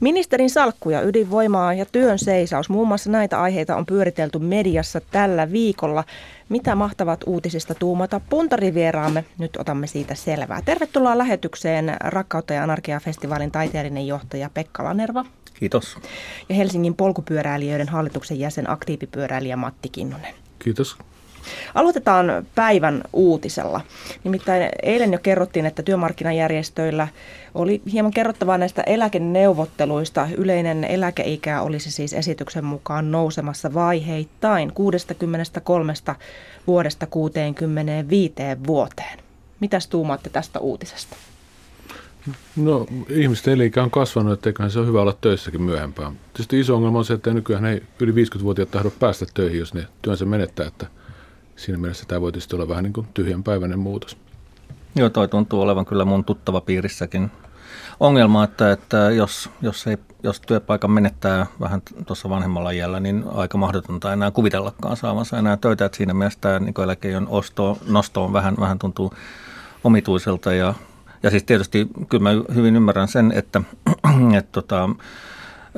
Ministerin 0.00 0.50
salkku 0.50 0.90
ja 0.90 1.02
ydinvoimaa 1.02 1.74
ja 1.74 1.86
työn 1.86 2.18
seisaus, 2.18 2.68
muun 2.68 2.88
muassa 2.88 3.10
näitä 3.10 3.42
aiheita 3.42 3.76
on 3.76 3.86
pyöritelty 3.86 4.38
mediassa 4.38 5.00
tällä 5.00 5.52
viikolla. 5.52 6.04
Mitä 6.48 6.74
mahtavat 6.74 7.20
uutisista 7.26 7.74
tuumata 7.74 8.20
puntarivieraamme? 8.30 9.24
Nyt 9.38 9.56
otamme 9.56 9.86
siitä 9.86 10.14
selvää. 10.14 10.62
Tervetuloa 10.64 11.18
lähetykseen 11.18 11.96
Rakkautta 12.00 12.54
ja 12.54 12.62
Anarkia-festivaalin 12.62 13.50
taiteellinen 13.50 14.06
johtaja 14.06 14.50
Pekka 14.54 14.84
Lanerva. 14.84 15.24
Kiitos. 15.54 15.96
Ja 16.48 16.54
Helsingin 16.54 16.94
polkupyöräilijöiden 16.94 17.88
hallituksen 17.88 18.38
jäsen 18.38 18.70
aktiivipyöräilijä 18.70 19.56
Matti 19.56 19.88
Kinnunen. 19.88 20.34
Kiitos. 20.58 20.98
Aloitetaan 21.74 22.46
päivän 22.54 23.02
uutisella. 23.12 23.80
Nimittäin 24.24 24.68
eilen 24.82 25.12
jo 25.12 25.18
kerrottiin, 25.18 25.66
että 25.66 25.82
työmarkkinajärjestöillä 25.82 27.08
oli 27.54 27.82
hieman 27.92 28.12
kerrottavaa 28.12 28.58
näistä 28.58 28.82
eläkeneuvotteluista. 28.82 30.28
Yleinen 30.36 30.84
eläkeikä 30.84 31.62
olisi 31.62 31.90
siis 31.90 32.12
esityksen 32.12 32.64
mukaan 32.64 33.10
nousemassa 33.10 33.74
vaiheittain 33.74 34.72
63 34.72 35.92
vuodesta 36.66 37.06
65 37.06 38.34
vuoteen. 38.66 39.18
Mitäs 39.60 39.86
tuumaatte 39.86 40.30
tästä 40.30 40.58
uutisesta? 40.58 41.16
No 42.56 42.86
ihmisten 43.08 43.54
elikä 43.54 43.82
on 43.82 43.90
kasvanut, 43.90 44.32
etteiköhän 44.32 44.70
se 44.70 44.78
ole 44.78 44.86
hyvä 44.86 45.02
olla 45.02 45.16
töissäkin 45.20 45.62
myöhempään. 45.62 46.12
Tietysti 46.32 46.60
iso 46.60 46.76
ongelma 46.76 46.98
on 46.98 47.04
se, 47.04 47.14
että 47.14 47.34
nykyään 47.34 47.64
ei 47.64 47.82
yli 48.00 48.12
50-vuotiaat 48.12 48.70
tahdo 48.70 48.90
päästä 48.90 49.26
töihin, 49.34 49.58
jos 49.58 49.74
ne 49.74 49.86
työnsä 50.02 50.24
menettää. 50.24 50.66
Että 50.66 50.86
siinä 51.58 51.78
mielessä 51.78 52.04
tämä 52.08 52.20
voi 52.20 52.32
tietysti 52.32 52.56
olla 52.56 52.68
vähän 52.68 52.84
niin 52.84 52.92
kuin 52.92 53.06
tyhjänpäiväinen 53.14 53.78
muutos. 53.78 54.16
Joo, 54.96 55.10
toi 55.10 55.28
tuntuu 55.28 55.60
olevan 55.60 55.86
kyllä 55.86 56.04
mun 56.04 56.24
tuttava 56.24 56.60
piirissäkin 56.60 57.30
ongelma, 58.00 58.44
että, 58.44 58.72
että 58.72 58.96
jos, 58.96 59.50
jos, 59.62 59.86
ei, 59.86 59.98
jos 60.22 60.40
työpaikan 60.40 60.90
menettää 60.90 61.46
vähän 61.60 61.82
tuossa 62.06 62.28
vanhemmalla 62.28 62.70
iällä, 62.70 63.00
niin 63.00 63.24
aika 63.34 63.58
mahdotonta 63.58 64.12
enää 64.12 64.30
kuvitellakaan 64.30 64.96
saavansa 64.96 65.38
enää 65.38 65.56
töitä. 65.56 65.84
Että 65.84 65.96
siinä 65.98 66.14
mielessä 66.14 66.40
tämä 66.40 66.58
niin 66.58 66.80
eläkeion 66.82 67.28
osto, 67.28 67.78
nosto 67.88 68.24
on 68.24 68.32
vähän, 68.32 68.56
vähän 68.60 68.78
tuntuu 68.78 69.14
omituiselta 69.84 70.52
ja, 70.52 70.74
ja 71.22 71.30
siis 71.30 71.44
tietysti 71.44 71.88
kyllä 72.08 72.22
mä 72.22 72.54
hyvin 72.54 72.76
ymmärrän 72.76 73.08
sen, 73.08 73.32
että, 73.32 73.62
että 74.38 74.52
tota, 74.52 74.88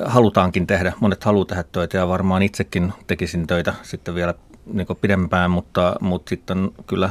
halutaankin 0.04 0.66
tehdä, 0.66 0.92
monet 1.00 1.24
haluaa 1.24 1.44
tehdä 1.44 1.64
töitä 1.72 1.96
ja 1.96 2.08
varmaan 2.08 2.42
itsekin 2.42 2.92
tekisin 3.06 3.46
töitä 3.46 3.74
sitten 3.82 4.14
vielä 4.14 4.34
niin 4.72 4.86
pidempään, 5.00 5.50
mutta, 5.50 5.96
mutta 6.00 6.28
sitten 6.28 6.70
kyllä 6.86 7.10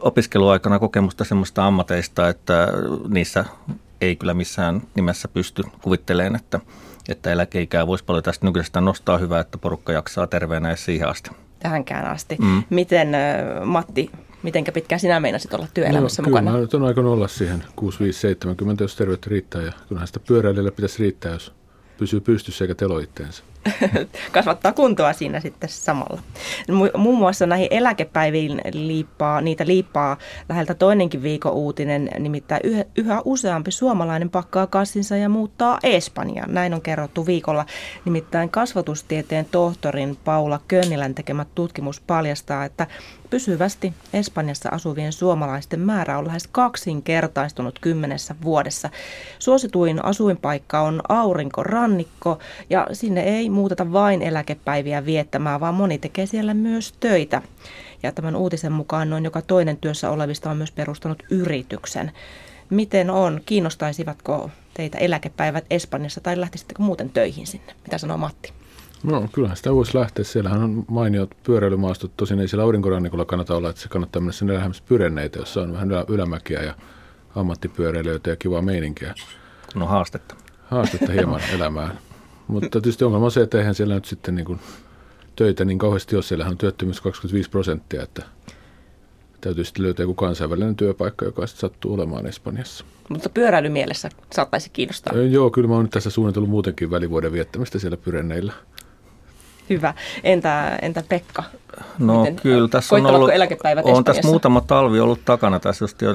opiskeluaikana 0.00 0.78
kokemusta 0.78 1.24
semmoista 1.24 1.66
ammateista, 1.66 2.28
että 2.28 2.68
niissä 3.08 3.44
ei 4.00 4.16
kyllä 4.16 4.34
missään 4.34 4.82
nimessä 4.94 5.28
pysty 5.28 5.62
kuvittelemaan, 5.82 6.36
että, 6.36 6.60
että 7.08 7.32
eläkeikää 7.32 7.86
voisi 7.86 8.04
paljon 8.04 8.22
tästä 8.22 8.46
nykyisestä 8.46 8.80
nostaa. 8.80 9.18
Hyvä, 9.18 9.40
että 9.40 9.58
porukka 9.58 9.92
jaksaa 9.92 10.26
terveenä 10.26 10.70
ja 10.70 10.76
siihen 10.76 11.08
asti. 11.08 11.30
Tähänkään 11.58 12.06
asti. 12.06 12.36
Mm. 12.40 12.62
Miten 12.70 13.08
Matti, 13.64 14.10
mitenkä 14.42 14.72
pitkään 14.72 15.00
sinä 15.00 15.20
meinasit 15.20 15.54
olla 15.54 15.66
työelämässä 15.74 16.22
no, 16.22 16.28
mukana? 16.28 16.50
Kyllä, 16.50 16.58
mä 16.58 16.62
nyt 16.62 16.74
on 16.74 16.84
aika 16.84 17.00
olla 17.00 17.28
siihen 17.28 17.64
65-70, 17.80 17.84
jos 18.80 18.96
terveyttä 18.96 19.30
riittää. 19.30 19.62
Ja 19.62 19.72
kyllähän 19.88 20.06
sitä 20.06 20.20
pyöräilijällä 20.20 20.70
pitäisi 20.70 21.02
riittää, 21.02 21.32
jos 21.32 21.52
pysyy 21.98 22.20
pystyssä 22.20 22.64
eikä 22.64 22.74
telo 22.74 22.98
itteensä. 22.98 23.42
kasvattaa 24.32 24.72
kuntoa 24.72 25.12
siinä 25.12 25.40
sitten 25.40 25.68
samalla. 25.68 26.20
Muun 26.96 27.18
muassa 27.18 27.46
näihin 27.46 27.68
eläkepäiviin 27.70 28.60
liippaa, 28.72 29.40
niitä 29.40 29.66
liippaa 29.66 30.16
läheltä 30.48 30.74
toinenkin 30.74 31.22
viikon 31.22 31.52
uutinen, 31.52 32.10
nimittäin 32.18 32.60
yhä, 32.96 33.22
useampi 33.24 33.70
suomalainen 33.70 34.30
pakkaa 34.30 34.66
kassinsa 34.66 35.16
ja 35.16 35.28
muuttaa 35.28 35.78
Espanjaan. 35.82 36.54
Näin 36.54 36.74
on 36.74 36.82
kerrottu 36.82 37.26
viikolla. 37.26 37.66
Nimittäin 38.04 38.50
kasvatustieteen 38.50 39.44
tohtorin 39.50 40.18
Paula 40.24 40.60
Könnilän 40.68 41.14
tekemä 41.14 41.46
tutkimus 41.54 42.00
paljastaa, 42.00 42.64
että 42.64 42.86
Pysyvästi 43.30 43.92
Espanjassa 44.12 44.68
asuvien 44.72 45.12
suomalaisten 45.12 45.80
määrä 45.80 46.18
on 46.18 46.26
lähes 46.26 46.46
kaksinkertaistunut 46.46 47.78
kymmenessä 47.78 48.34
vuodessa. 48.42 48.90
Suosituin 49.38 50.04
asuinpaikka 50.04 50.80
on 50.80 51.02
aurinkorannikko 51.08 52.38
ja 52.70 52.86
sinne 52.92 53.22
ei 53.22 53.47
muuteta 53.52 53.92
vain 53.92 54.22
eläkepäiviä 54.22 55.04
viettämään, 55.04 55.60
vaan 55.60 55.74
moni 55.74 55.98
tekee 55.98 56.26
siellä 56.26 56.54
myös 56.54 56.92
töitä. 57.00 57.42
Ja 58.02 58.12
tämän 58.12 58.36
uutisen 58.36 58.72
mukaan 58.72 59.10
noin 59.10 59.24
joka 59.24 59.42
toinen 59.42 59.76
työssä 59.76 60.10
olevista 60.10 60.50
on 60.50 60.56
myös 60.56 60.72
perustanut 60.72 61.22
yrityksen. 61.30 62.12
Miten 62.70 63.10
on? 63.10 63.40
Kiinnostaisivatko 63.46 64.50
teitä 64.74 64.98
eläkepäivät 64.98 65.64
Espanjassa 65.70 66.20
tai 66.20 66.40
lähtisittekö 66.40 66.82
muuten 66.82 67.10
töihin 67.10 67.46
sinne? 67.46 67.74
Mitä 67.84 67.98
sanoo 67.98 68.16
Matti? 68.16 68.52
No 69.02 69.28
kyllähän 69.32 69.56
sitä 69.56 69.74
voisi 69.74 69.98
lähteä. 69.98 70.24
Siellähän 70.24 70.62
on 70.62 70.84
mainiot 70.88 71.30
pyöräilymaastot. 71.42 72.12
Tosin 72.16 72.40
ei 72.40 72.48
siellä 72.48 72.64
aurinkorannikolla 72.64 73.24
kannata 73.24 73.56
olla, 73.56 73.70
että 73.70 73.82
se 73.82 73.88
kannattaa 73.88 74.20
mennä 74.20 74.32
sinne 74.32 74.54
lähemmäs 74.54 74.80
pyrenneitä, 74.80 75.38
jossa 75.38 75.60
on 75.60 75.72
vähän 75.72 75.88
ylämäkiä 76.08 76.62
ja 76.62 76.74
ammattipyöräilijöitä 77.34 78.30
ja 78.30 78.36
kivaa 78.36 78.62
meininkiä. 78.62 79.14
No 79.74 79.86
haastetta. 79.86 80.34
Haastetta 80.66 81.12
hieman 81.12 81.40
elämään. 81.54 81.98
Mutta 82.48 82.80
tietysti 82.80 83.04
ongelma 83.04 83.24
on 83.24 83.30
se, 83.30 83.40
että 83.40 83.58
eihän 83.58 83.74
siellä 83.74 83.94
nyt 83.94 84.04
sitten 84.04 84.34
niin 84.34 84.44
kuin 84.44 84.60
töitä 85.36 85.64
niin 85.64 85.78
kauheasti 85.78 86.16
ole. 86.16 86.22
Siellähän 86.22 86.52
on 86.52 86.58
työttömyys 86.58 87.00
25 87.00 87.50
prosenttia, 87.50 88.02
että 88.02 88.22
täytyy 89.40 89.64
sitten 89.64 89.84
löytää 89.84 90.04
joku 90.04 90.14
kansainvälinen 90.14 90.76
työpaikka, 90.76 91.24
joka 91.24 91.46
sitten 91.46 91.60
sattuu 91.60 91.94
olemaan 91.94 92.26
Espanjassa. 92.26 92.84
Mutta 93.08 93.28
pyöräilymielessä 93.28 94.08
saattaisi 94.32 94.70
kiinnostaa. 94.70 95.18
Joo, 95.18 95.50
kyllä 95.50 95.68
mä 95.68 95.74
oon 95.74 95.84
nyt 95.84 95.90
tässä 95.90 96.10
suunnitellut 96.10 96.50
muutenkin 96.50 96.90
välivuoden 96.90 97.32
viettämistä 97.32 97.78
siellä 97.78 97.96
Pyrenneillä. 97.96 98.52
Hyvä. 99.70 99.94
Entä, 100.24 100.78
entä 100.82 101.02
Pekka? 101.08 101.44
No 101.98 102.20
Miten, 102.20 102.36
kyllä, 102.36 102.68
tässä 102.68 102.96
on 102.96 103.06
ollut, 103.06 103.30
on 103.82 104.04
tässä 104.04 104.28
muutama 104.28 104.60
talvi 104.60 105.00
ollut 105.00 105.24
takana 105.24 105.60
tässä 105.60 105.82
just 105.82 106.02
jo 106.02 106.12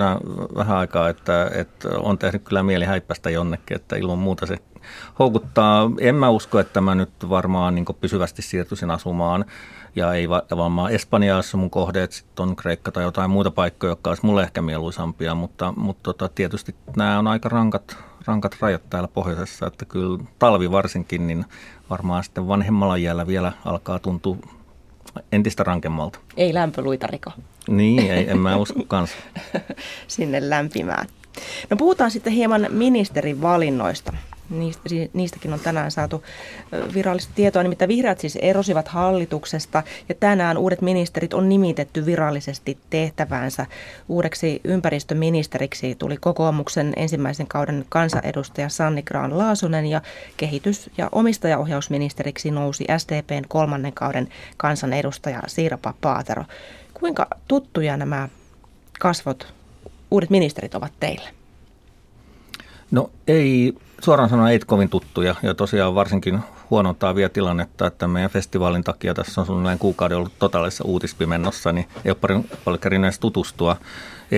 vähän 0.56 0.78
aikaa, 0.78 1.10
että, 1.10 1.52
että 1.54 1.90
on 1.90 2.18
tehnyt 2.18 2.44
kyllä 2.44 2.64
mieli 2.64 2.86
häippästä 2.86 3.30
jonnekin, 3.30 3.76
että 3.76 3.96
ilman 3.96 4.18
muuta 4.18 4.46
se 4.46 4.58
houkuttaa. 5.20 5.92
En 6.00 6.16
mä 6.16 6.30
usko, 6.30 6.60
että 6.60 6.82
mä 6.82 6.96
nyt 6.96 7.30
varmaan 7.30 7.76
niin 7.76 7.86
pysyvästi 8.02 8.42
siirtyisin 8.42 8.92
asumaan 8.92 9.46
ja 9.96 10.14
ei 10.14 10.30
varmaan 10.30 10.92
Espanjassa 10.92 11.58
mun 11.58 11.70
kohdeet, 11.70 12.12
sitten 12.12 12.44
on 12.44 12.56
Kreikka 12.56 12.92
tai 12.92 13.04
jotain 13.04 13.32
muuta 13.32 13.52
paikkoja, 13.52 13.92
jotka 13.92 14.10
olisi 14.10 14.26
mulle 14.26 14.44
ehkä 14.44 14.62
mieluisampia, 14.62 15.36
mutta, 15.36 15.74
mutta 15.78 16.04
tota, 16.04 16.30
tietysti 16.36 16.76
nämä 16.98 17.20
on 17.20 17.28
aika 17.28 17.50
rankat, 17.50 17.98
rankat 18.26 18.58
rajat 18.60 18.90
täällä 18.90 19.08
pohjoisessa, 19.08 19.68
että 19.68 19.86
kyllä 19.86 20.24
talvi 20.40 20.72
varsinkin, 20.72 21.28
niin 21.28 21.46
varmaan 21.90 22.24
sitten 22.24 22.48
vanhemmalla 22.48 22.98
jäällä 22.98 23.28
vielä 23.28 23.52
alkaa 23.66 24.00
tuntua 24.00 24.38
entistä 25.32 25.64
rankemmalta. 25.64 26.20
Ei 26.38 26.54
lämpöluita 26.54 27.08
riko. 27.08 27.32
Niin, 27.68 28.12
ei, 28.12 28.30
en 28.30 28.38
mä 28.38 28.56
usko 28.56 28.84
kanssa. 28.88 29.18
Sinne 30.08 30.50
lämpimään. 30.50 31.08
No 31.70 31.78
puhutaan 31.78 32.12
sitten 32.12 32.34
hieman 32.34 32.68
ministerin 32.70 33.42
valinnoista. 33.42 34.14
Niistä, 34.50 34.90
niistäkin 35.14 35.54
on 35.54 35.60
tänään 35.60 35.92
saatu 35.92 36.24
virallista 36.94 37.32
tietoa. 37.36 37.64
Nimittäin 37.64 37.90
vihreät 37.90 38.20
siis 38.20 38.36
erosivat 38.36 38.88
hallituksesta 38.88 39.84
ja 40.10 40.16
tänään 40.16 40.58
uudet 40.58 40.82
ministerit 40.82 41.34
on 41.34 41.50
nimitetty 41.50 42.06
virallisesti 42.06 42.78
tehtävänsä. 42.90 43.66
Uudeksi 44.10 44.62
ympäristöministeriksi 44.64 45.96
tuli 45.96 46.18
kokoomuksen 46.18 46.94
ensimmäisen 46.96 47.48
kauden 47.48 47.86
kansanedustaja 47.90 48.70
Sanni 48.70 49.04
Graan 49.04 49.38
Laasonen 49.38 49.86
ja 49.86 50.02
kehitys- 50.38 50.90
ja 50.98 51.10
omistajaohjausministeriksi 51.12 52.52
nousi 52.52 52.86
SDPn 52.98 53.44
kolmannen 53.48 53.94
kauden 53.94 54.30
kansanedustaja 54.58 55.42
Siirapa 55.48 55.94
Paatero. 56.02 56.44
Kuinka 56.94 57.28
tuttuja 57.48 57.98
nämä 57.98 58.30
kasvot, 59.00 59.54
uudet 60.12 60.30
ministerit 60.30 60.76
ovat 60.76 60.94
teille? 61.00 61.30
No 62.92 63.10
ei, 63.28 63.74
suoraan 64.04 64.30
sanoen 64.30 64.52
ei 64.52 64.60
kovin 64.60 64.90
tuttuja 64.90 65.36
ja 65.44 65.54
tosiaan 65.54 65.96
varsinkin 65.96 66.40
huonontaa 66.70 67.16
vielä 67.16 67.30
tilannetta, 67.30 67.88
että 67.88 68.08
meidän 68.08 68.32
festivaalin 68.32 68.84
takia 68.84 69.14
tässä 69.14 69.42
on 69.42 69.48
suunnilleen 69.48 69.80
kuukauden 69.80 70.18
ollut 70.18 70.40
totaalisessa 70.40 70.84
uutispimennossa, 70.88 71.72
niin 71.72 71.88
ei 72.06 72.12
ole 72.12 72.18
paljon, 72.22 72.44
paljon 72.66 73.04
edes 73.04 73.20
tutustua. 73.20 73.78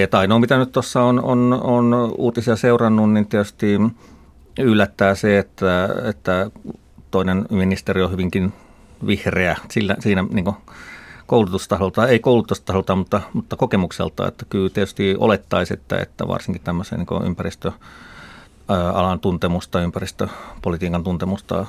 Tai 0.10 0.20
ainoa, 0.22 0.40
mitä 0.40 0.58
nyt 0.58 0.72
tuossa 0.72 1.02
on, 1.04 1.24
on, 1.24 1.60
on, 1.64 2.14
uutisia 2.18 2.56
seurannut, 2.56 3.14
niin 3.14 3.28
tietysti 3.28 3.78
yllättää 4.60 5.16
se, 5.16 5.38
että, 5.38 5.90
että 6.10 6.52
toinen 7.12 7.46
ministeri 7.50 8.04
on 8.04 8.12
hyvinkin 8.12 8.54
vihreä 9.08 9.58
sillä, 9.72 9.96
siinä 10.00 10.26
niin 10.32 10.46
koulutustaholta, 11.28 12.08
ei 12.08 12.20
koulutustaholta, 12.20 12.96
mutta, 12.96 13.22
mutta 13.34 13.56
kokemukselta, 13.56 14.28
että 14.28 14.46
kyllä 14.50 14.70
tietysti 14.70 15.16
olettaisi, 15.20 15.74
että, 15.74 15.98
että 15.98 16.28
varsinkin 16.28 16.62
tämmöisen 16.64 17.00
niin 17.00 17.26
ympäristö 17.26 17.72
alan 18.68 19.20
tuntemusta, 19.20 19.82
ympäristöpolitiikan 19.82 21.04
tuntemusta 21.04 21.66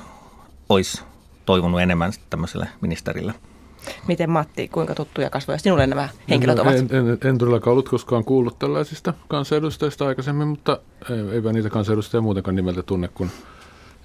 olisi 0.69 1.01
toivonut 1.45 1.81
enemmän 1.81 2.11
tämmöiselle 2.29 2.67
ministerille. 2.81 3.33
Miten 4.07 4.29
Matti, 4.29 4.67
kuinka 4.67 4.95
tuttuja 4.95 5.29
kasvoja 5.29 5.57
sinulle 5.57 5.87
nämä 5.87 6.09
henkilöt 6.29 6.59
ovat? 6.59 6.75
En, 6.75 6.87
en, 6.91 7.17
en 7.29 7.37
todellakaan 7.37 7.71
ollut 7.71 7.89
koskaan 7.89 8.23
kuullut 8.23 8.59
tällaisista 8.59 9.13
kansanedustajista 9.27 10.07
aikaisemmin, 10.07 10.47
mutta 10.47 10.79
eipä 11.33 11.53
niitä 11.53 11.69
kansanedustajia 11.69 12.21
muutenkaan 12.21 12.55
nimeltä 12.55 12.83
tunne, 12.83 13.07
kun 13.07 13.29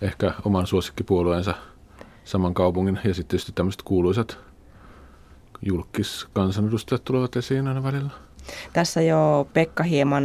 ehkä 0.02 0.34
oman 0.44 0.66
suosikkipuolueensa 0.66 1.54
saman 2.24 2.54
kaupungin 2.54 3.00
ja 3.04 3.14
sitten 3.14 3.28
tietysti 3.28 3.52
tämmöiset 3.52 3.82
kuuluisat 3.82 4.38
julkiskansanedustajat 5.62 7.04
tulevat 7.04 7.36
esiin 7.36 7.68
aina 7.68 7.82
välillä. 7.82 8.10
Tässä 8.72 9.02
jo 9.02 9.48
Pekka 9.52 9.82
hieman 9.82 10.24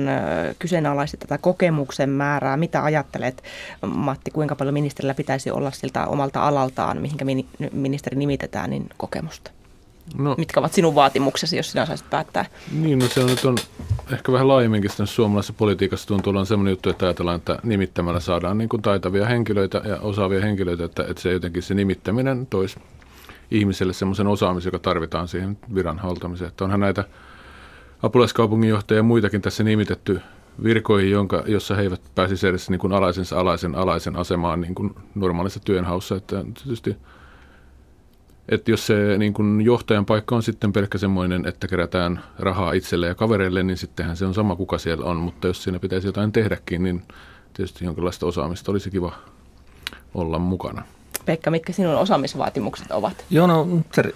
kyseenalaisti 0.60 1.18
tätä 1.18 1.38
kokemuksen 1.38 2.10
määrää. 2.10 2.58
Mitä 2.58 2.84
ajattelet, 2.84 3.44
Matti, 3.86 4.32
kuinka 4.32 4.56
paljon 4.56 4.74
ministerillä 4.74 5.14
pitäisi 5.14 5.52
olla 5.52 5.72
siltä 5.72 6.08
omalta 6.08 6.48
alaltaan, 6.48 7.02
mihinkä 7.02 7.26
ministeri 7.72 8.18
nimitetään, 8.18 8.70
niin 8.70 8.90
kokemusta? 8.98 9.52
No, 10.16 10.36
Mitkä 10.38 10.60
ovat 10.60 10.74
sinun 10.74 10.96
vaatimuksesi, 10.96 11.58
jos 11.58 11.72
sinä 11.72 11.86
saisit 11.86 12.10
päättää? 12.10 12.46
Niin, 12.72 13.00
no 13.00 13.08
se 13.08 13.20
on 13.20 13.28
nyt 13.28 13.46
on 13.46 13.58
ehkä 14.14 14.32
vähän 14.32 14.48
laajemminkin 14.48 14.92
suomalaisessa 15.06 15.54
politiikassa 15.54 16.08
tuntuu 16.08 16.32
olevan 16.32 16.46
sellainen 16.46 16.72
juttu, 16.72 16.90
että 16.90 17.06
ajatellaan, 17.06 17.38
että 17.38 17.60
nimittämällä 17.64 18.20
saadaan 18.20 18.58
niin 18.58 18.70
kuin 18.70 18.82
taitavia 18.82 19.26
henkilöitä 19.26 19.82
ja 19.86 19.98
osaavia 20.00 20.42
henkilöitä, 20.42 20.86
että, 20.86 21.06
että 21.10 21.22
se 21.22 21.32
jotenkin 21.32 21.64
se 21.64 21.74
nimittäminen 21.74 22.48
toisi 22.50 22.80
ihmiselle 23.52 23.94
semmoisen 23.94 24.28
osaamisen, 24.28 24.68
joka 24.68 24.80
tarvitaan 24.80 25.28
siihen 25.28 25.58
viran 25.76 26.00
haltamiseen. 26.00 26.48
Että 26.48 26.64
onhan 26.64 26.80
näitä 26.80 27.04
apulaiskaupunginjohtajia 28.04 29.00
ja 29.00 29.04
muitakin 29.04 29.42
tässä 29.42 29.64
nimitetty 29.64 30.22
virkoihin, 30.64 31.12
jonka, 31.12 31.44
jossa 31.48 31.76
he 31.76 31.82
eivät 31.82 32.02
pääsisi 32.16 32.48
edes 32.48 32.70
niin 32.70 32.80
kuin 32.80 32.94
alaisensa 32.94 33.40
alaisen 33.40 33.76
alaisen 33.76 34.16
asemaan 34.16 34.62
niin 34.62 34.76
kuin 34.76 34.96
normaalissa 35.16 35.60
työnhaussa. 35.60 36.16
Että 36.16 36.44
tietysti 36.64 36.98
että 38.50 38.72
jos 38.72 38.88
se 38.88 39.18
niin 39.18 39.34
kuin 39.34 39.62
johtajan 39.62 40.06
paikka 40.06 40.36
on 40.36 40.44
sitten 40.44 40.74
pelkkä 40.74 40.98
semmoinen, 40.98 41.46
että 41.46 41.68
kerätään 41.68 42.24
rahaa 42.40 42.74
itselle 42.74 43.08
ja 43.08 43.16
kavereille, 43.16 43.64
niin 43.64 43.78
sittenhän 43.78 44.18
se 44.18 44.26
on 44.26 44.34
sama 44.34 44.56
kuka 44.56 44.78
siellä 44.78 45.06
on. 45.06 45.18
Mutta 45.18 45.48
jos 45.48 45.64
siinä 45.64 45.80
pitäisi 45.80 46.08
jotain 46.08 46.32
tehdäkin, 46.32 46.84
niin 46.84 47.02
tietysti 47.54 47.86
jonkinlaista 47.86 48.26
osaamista 48.26 48.72
olisi 48.72 48.92
kiva 48.92 49.14
olla 50.14 50.40
mukana. 50.40 50.84
Pekka, 51.28 51.52
mitkä 51.52 51.74
sinun 51.74 51.96
osaamisvaatimukset 51.96 52.92
ovat? 52.92 53.26
Joo, 53.30 53.48
no 53.48 53.68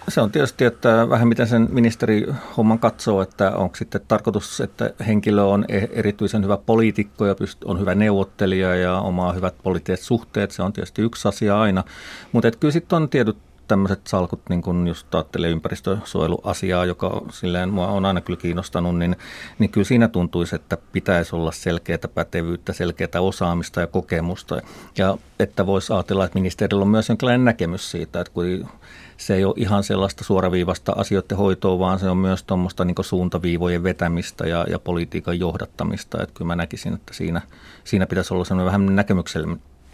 se, 0.10 0.22
on 0.22 0.31
tietysti, 0.31 0.66
että 0.66 1.10
vähän 1.10 1.28
miten 1.28 1.48
sen 1.48 1.68
ministeri 1.72 2.28
homman 2.58 2.80
katsoo, 2.80 3.22
että 3.22 3.52
onko 3.56 3.75
sitten 3.75 4.02
tarkoitus, 4.08 4.62
että 4.62 4.94
henkilö 5.08 5.44
on 5.44 5.66
e- 5.68 5.88
erityisen 5.92 6.44
hyvä 6.44 6.58
poliitikko 6.58 7.25
ja 7.25 7.36
on 7.66 7.80
hyvä 7.80 7.96
neuvottelija 7.96 8.75
ja 8.75 9.00
omaa 9.00 9.34
hyvät 9.34 9.56
poliittiset 9.63 10.06
suhteet, 10.06 10.52
se 10.52 10.63
on 10.63 10.74
tietysti 10.74 11.02
yksi 11.02 11.28
asia 11.28 11.60
aina. 11.60 11.84
Mutta 12.31 12.52
kyllä 12.52 12.72
sitten 12.72 12.96
on 12.96 13.10
tietyt 13.10 13.38
tämmöiset 13.72 14.08
salkut, 14.08 14.42
niin 14.50 14.62
kun 14.62 14.88
just 14.88 15.16
ajattelee 15.16 15.50
ympäristösuojeluasiaa, 15.50 16.86
joka 16.86 17.22
silleen 17.30 17.70
mua 17.70 17.88
on 17.88 18.06
aina 18.06 18.22
kyllä 18.22 18.40
kiinnostanut, 18.40 18.98
niin, 18.98 19.16
niin 19.60 19.70
kyllä 19.70 19.86
siinä 19.86 20.08
tuntuisi, 20.08 20.56
että 20.56 20.78
pitäisi 20.92 21.36
olla 21.36 21.52
selkeää 21.52 22.08
pätevyyttä, 22.14 22.74
selkeää 22.74 23.22
osaamista 23.22 23.82
ja 23.82 23.88
kokemusta. 23.88 24.62
Ja 24.98 25.18
että 25.40 25.66
voisi 25.66 25.94
ajatella, 25.94 26.26
että 26.26 26.40
ministerillä 26.40 26.82
on 26.82 26.88
myös 26.88 27.10
jonkinlainen 27.10 27.46
näkemys 27.46 27.92
siitä, 27.92 28.22
että 28.22 28.34
kun 28.34 28.70
se 29.18 29.36
ei 29.36 29.46
ole 29.46 29.54
ihan 29.58 29.84
sellaista 29.84 30.24
suoraviivasta 30.24 30.92
asioiden 30.92 31.38
hoitoa, 31.38 31.80
vaan 31.80 32.00
se 32.00 32.10
on 32.10 32.18
myös 32.18 32.44
tuommoista 32.44 32.86
niin 32.86 32.96
suuntaviivojen 33.02 33.84
vetämistä 33.84 34.48
ja, 34.48 34.66
ja 34.70 34.80
politiikan 34.80 35.40
johdattamista. 35.40 36.24
Että 36.24 36.34
kyllä 36.34 36.48
mä 36.48 36.56
näkisin, 36.56 36.94
että 36.94 37.14
siinä, 37.14 37.42
siinä 37.84 38.06
pitäisi 38.06 38.34
olla 38.34 38.46
sellainen 38.46 38.66
vähän 38.66 39.08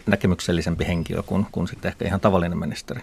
näkemyksellisempi 0.06 0.86
henkilö 0.86 1.22
kuin, 1.22 1.46
kuin 1.52 1.68
sitten 1.68 1.88
ehkä 1.88 2.04
ihan 2.04 2.20
tavallinen 2.20 2.58
ministeri. 2.58 3.00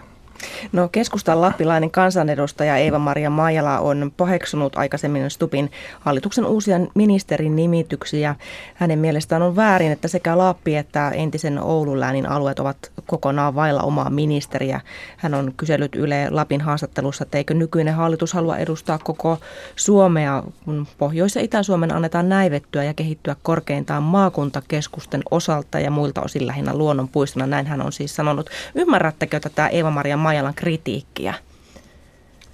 No 0.72 0.88
keskustan 0.88 1.40
lappilainen 1.40 1.90
kansanedustaja 1.90 2.76
Eeva-Maria 2.76 3.30
Maijala 3.30 3.78
on 3.78 4.12
paheksunut 4.16 4.76
aikaisemmin 4.76 5.30
Stupin 5.30 5.70
hallituksen 6.00 6.46
uusia 6.46 6.80
ministerin 6.94 7.56
nimityksiä. 7.56 8.34
Hänen 8.74 8.98
mielestään 8.98 9.42
on 9.42 9.56
väärin, 9.56 9.92
että 9.92 10.08
sekä 10.08 10.38
Lappi 10.38 10.76
että 10.76 11.10
entisen 11.10 11.62
Oulun 11.62 12.00
läänin 12.00 12.28
alueet 12.28 12.58
ovat 12.58 12.92
kokonaan 13.06 13.54
vailla 13.54 13.82
omaa 13.82 14.10
ministeriä. 14.10 14.80
Hän 15.16 15.34
on 15.34 15.52
kysellyt 15.56 15.94
Yle 15.94 16.28
Lapin 16.30 16.60
haastattelussa, 16.60 17.24
että 17.24 17.38
eikö 17.38 17.54
nykyinen 17.54 17.94
hallitus 17.94 18.32
halua 18.32 18.56
edustaa 18.56 18.98
koko 18.98 19.38
Suomea, 19.76 20.42
kun 20.64 20.86
Pohjois- 20.98 21.36
ja 21.36 21.42
Itä-Suomen 21.42 21.94
annetaan 21.94 22.28
näivettyä 22.28 22.84
ja 22.84 22.94
kehittyä 22.94 23.36
korkeintaan 23.42 24.02
maakuntakeskusten 24.02 25.22
osalta 25.30 25.80
ja 25.80 25.90
muilta 25.90 26.22
osin 26.22 26.46
lähinnä 26.46 26.74
luonnonpuistona. 26.74 27.46
Näin 27.46 27.66
hän 27.66 27.82
on 27.82 27.92
siis 27.92 28.16
sanonut. 28.16 28.50
Ymmärrättekö 28.74 29.40
tätä 29.40 29.68
Eeva-Maria 29.68 30.16
Maijalan 30.26 30.54
kritiikkiä? 30.54 31.34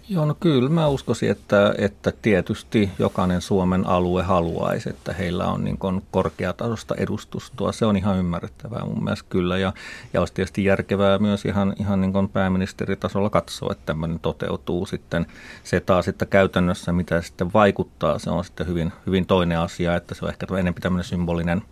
Joo, 0.09 0.25
no 0.25 0.35
kyllä 0.41 0.69
mä 0.69 0.89
uskoisin, 0.89 1.31
että, 1.31 1.75
että 1.79 2.13
tietysti 2.23 2.91
jokainen 2.99 3.41
Suomen 3.41 3.87
alue 3.87 4.23
haluaisi, 4.23 4.91
että 4.91 5.13
heillä 5.13 5.47
on 5.47 5.65
niin 5.65 5.79
korkeatasosta 6.11 6.95
edustustoa. 6.95 7.73
Se 7.73 7.87
on 7.87 7.97
ihan 7.97 8.19
ymmärrettävää 8.19 8.85
mun 8.85 9.05
mielestä 9.05 9.27
kyllä 9.29 9.59
ja, 9.59 9.73
ja 10.13 10.21
olisi 10.21 10.35
tietysti 10.35 10.65
järkevää 10.65 11.19
myös 11.19 11.45
ihan, 11.45 11.75
ihan 11.81 12.01
niin 12.01 12.29
pääministeritasolla 12.33 13.31
katsoa, 13.31 13.73
että 13.73 13.87
tämmöinen 13.87 14.21
toteutuu 14.21 14.87
sitten. 14.87 15.27
Se 15.65 15.81
taas 15.81 16.05
sitten 16.05 16.29
käytännössä, 16.29 16.93
mitä 16.93 17.21
sitten 17.23 17.53
vaikuttaa, 17.53 18.19
se 18.19 18.31
on 18.31 18.45
sitten 18.45 18.67
hyvin, 18.67 18.93
hyvin 19.07 19.27
toinen 19.27 19.59
asia, 19.59 19.97
että 19.97 20.15
se 20.15 20.25
on 20.25 20.31
ehkä 20.31 20.47
enemmän 20.51 20.83
tämmöinen 20.83 21.05
symbolinen 21.05 21.63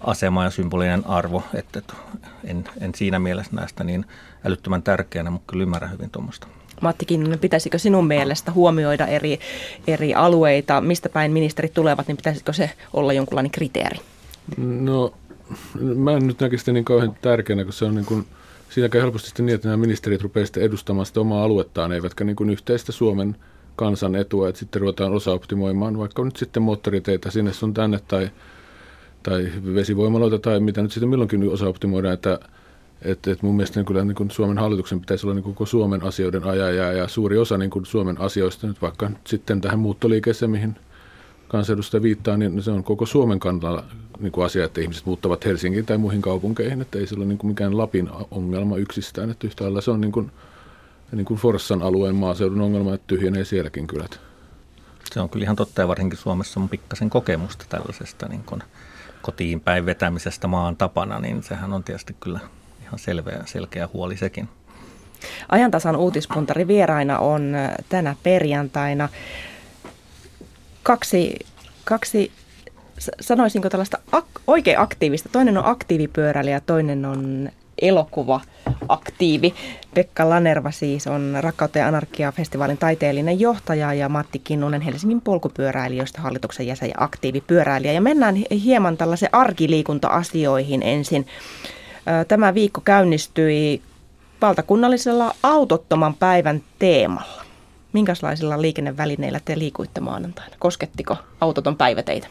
asema 0.00 0.44
ja 0.44 0.50
symbolinen 0.50 1.06
arvo, 1.06 1.42
että 1.54 1.82
en, 2.44 2.64
en 2.80 2.94
siinä 2.94 3.18
mielessä 3.18 3.52
näistä 3.56 3.84
niin 3.84 4.04
älyttömän 4.44 4.82
tärkeänä, 4.82 5.30
mutta 5.30 5.50
kyllä 5.50 5.62
ymmärrän 5.62 5.92
hyvin 5.92 6.10
tuommoista. 6.10 6.46
Matti 6.80 7.06
Kinnunen, 7.06 7.38
pitäisikö 7.38 7.78
sinun 7.78 8.06
mielestä 8.06 8.52
huomioida 8.52 9.06
eri, 9.06 9.38
eri 9.86 10.14
alueita, 10.14 10.80
mistä 10.80 11.08
päin 11.08 11.32
ministerit 11.32 11.74
tulevat, 11.74 12.06
niin 12.06 12.16
pitäisikö 12.16 12.52
se 12.52 12.70
olla 12.92 13.12
jonkunlainen 13.12 13.50
kriteeri? 13.50 13.98
No, 14.56 15.14
mä 15.80 16.12
en 16.12 16.26
nyt 16.26 16.40
näkisi 16.40 16.60
sitä 16.60 16.72
niin 16.72 16.84
kauhean 16.84 17.16
tärkeänä, 17.22 17.64
kun 17.64 17.72
se 17.72 17.84
on 17.84 17.94
niin 17.94 18.06
kuin, 18.06 18.26
siinä 18.70 18.88
käy 18.88 19.00
helposti 19.00 19.28
sitten 19.28 19.46
niin, 19.46 19.54
että 19.54 19.68
nämä 19.68 19.76
ministerit 19.76 20.22
rupeavat 20.22 20.46
sitten 20.46 20.62
edustamaan 20.62 21.06
sitä 21.06 21.20
omaa 21.20 21.44
aluettaan, 21.44 21.92
eivätkä 21.92 22.24
niin 22.24 22.36
kuin 22.36 22.50
yhteistä 22.50 22.92
Suomen 22.92 23.36
kansan 23.76 24.14
etua, 24.14 24.48
että 24.48 24.58
sitten 24.58 24.80
ruvetaan 24.80 25.12
osa-optimoimaan 25.12 25.98
vaikka 25.98 26.24
nyt 26.24 26.36
sitten 26.36 26.62
moottoriteitä 26.62 27.30
sinne 27.30 27.52
sun 27.52 27.74
tänne 27.74 28.00
tai, 28.08 28.30
tai 29.22 29.52
vesivoimaloita 29.74 30.38
tai 30.38 30.60
mitä 30.60 30.82
nyt 30.82 30.92
sitten 30.92 31.08
milloinkin 31.08 31.50
osa-optimoidaan, 31.50 32.14
että 32.14 32.38
että 33.02 33.30
et 33.32 33.42
mun 33.42 33.56
mielestä 33.56 33.80
niin 33.80 33.86
kyllä 33.86 34.04
niin 34.04 34.14
kuin 34.14 34.30
Suomen 34.30 34.58
hallituksen 34.58 35.00
pitäisi 35.00 35.26
olla 35.26 35.34
niin 35.34 35.44
koko 35.44 35.66
Suomen 35.66 36.02
asioiden 36.02 36.44
ajaja 36.44 36.92
ja 36.92 37.08
suuri 37.08 37.38
osa 37.38 37.58
niin 37.58 37.70
kuin 37.70 37.86
Suomen 37.86 38.20
asioista 38.20 38.66
nyt 38.66 38.82
vaikka 38.82 39.10
sitten 39.26 39.60
tähän 39.60 39.78
muuttoliikeeseen, 39.78 40.50
mihin 40.50 40.76
kansanedustaja 41.48 42.02
viittaa, 42.02 42.36
niin 42.36 42.62
se 42.62 42.70
on 42.70 42.84
koko 42.84 43.06
Suomen 43.06 43.40
kannalta 43.40 43.84
niin 44.20 44.32
kuin 44.32 44.44
asia, 44.44 44.64
että 44.64 44.80
ihmiset 44.80 45.06
muuttavat 45.06 45.44
Helsinkiin 45.44 45.86
tai 45.86 45.98
muihin 45.98 46.22
kaupunkeihin, 46.22 46.80
että 46.80 46.98
ei 46.98 47.06
se 47.06 47.14
ole 47.14 47.24
niin 47.24 47.38
kuin 47.38 47.50
mikään 47.50 47.78
Lapin 47.78 48.10
ongelma 48.30 48.76
yksistään, 48.76 49.30
että 49.30 49.46
yhtä 49.46 49.64
lailla 49.64 49.80
se 49.80 49.90
on 49.90 50.00
niin 50.00 50.12
kuin, 50.12 50.30
niin 51.12 51.24
kuin 51.24 51.40
Forssan 51.40 51.82
alueen 51.82 52.14
maaseudun 52.14 52.60
ongelma, 52.60 52.94
että 52.94 53.06
tyhjenee 53.06 53.44
sielläkin 53.44 53.86
kylät. 53.86 54.20
Se 55.12 55.20
on 55.20 55.28
kyllä 55.28 55.44
ihan 55.44 55.56
totta 55.56 55.80
ja 55.80 55.88
varsinkin 55.88 56.18
Suomessa 56.18 56.60
on 56.60 56.68
pikkasen 56.68 57.10
kokemusta 57.10 57.64
tällaisesta 57.68 58.28
niin 58.28 58.42
kuin 58.46 58.62
kotiin 59.22 59.60
päin 59.60 59.86
vetämisestä 59.86 60.46
maan 60.46 60.76
tapana, 60.76 61.18
niin 61.18 61.42
sehän 61.42 61.72
on 61.72 61.84
tietysti 61.84 62.16
kyllä 62.20 62.40
ihan 62.82 62.98
selveä, 62.98 63.42
selkeä 63.46 63.88
huoli 63.92 64.16
sekin. 64.16 64.48
Ajantasan 65.48 65.96
uutispuntari 65.96 66.68
vieraina 66.68 67.18
on 67.18 67.54
äh, 67.54 67.74
tänä 67.88 68.16
perjantaina 68.22 69.08
kaksi, 70.82 71.38
kaksi 71.84 72.32
sanoisinko 73.20 73.68
tällaista 73.68 73.98
ak- 74.16 74.40
oikein 74.46 74.78
aktiivista. 74.78 75.28
Toinen 75.28 75.58
on 75.58 75.66
aktiivipyöräilijä 75.66 76.60
toinen 76.60 77.04
on 77.04 77.48
elokuva 77.82 78.40
aktiivi. 78.88 79.54
Pekka 79.94 80.28
Lanerva 80.28 80.70
siis 80.70 81.06
on 81.06 81.36
Rakkautta 81.40 81.78
ja 81.78 81.88
anarkia-festivaalin 81.88 82.78
taiteellinen 82.78 83.40
johtaja 83.40 83.94
ja 83.94 84.08
Matti 84.08 84.38
Kinnunen 84.38 84.80
Helsingin 84.80 85.20
polkupyöräilijöistä 85.20 86.20
hallituksen 86.20 86.66
jäsen 86.66 86.88
ja 86.88 86.94
aktiivipyöräilijä. 86.98 87.92
Ja 87.92 88.00
mennään 88.00 88.34
hieman 88.64 88.96
tällaisen 88.96 89.28
arkiliikunta-asioihin 89.32 90.82
ensin. 90.82 91.26
Tämä 92.28 92.54
viikko 92.54 92.80
käynnistyi 92.80 93.82
valtakunnallisella 94.42 95.34
autottoman 95.42 96.14
päivän 96.14 96.62
teemalla. 96.78 97.44
Minkälaisilla 97.92 98.62
liikennevälineillä 98.62 99.40
te 99.44 99.58
liikuitte 99.58 100.00
maanantaina? 100.00 100.56
Koskettiko 100.58 101.16
autoton 101.40 101.76
päivä 101.76 102.02
teitä? 102.02 102.26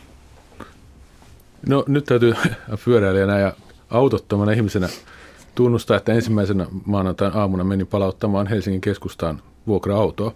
No 1.68 1.84
nyt 1.88 2.06
täytyy 2.06 2.34
pyöräilijänä 2.86 3.40
ja 3.40 3.54
autottomana 3.90 4.52
ihmisenä 4.52 4.90
tunnustaa, 5.58 5.98
että 5.98 6.14
ensimmäisenä 6.14 6.66
maanantain 6.86 7.36
aamuna 7.36 7.64
meni 7.64 7.86
palauttamaan 7.86 8.48
Helsingin 8.48 8.82
keskustaan 8.82 9.42
vuokra-autoa. 9.68 10.32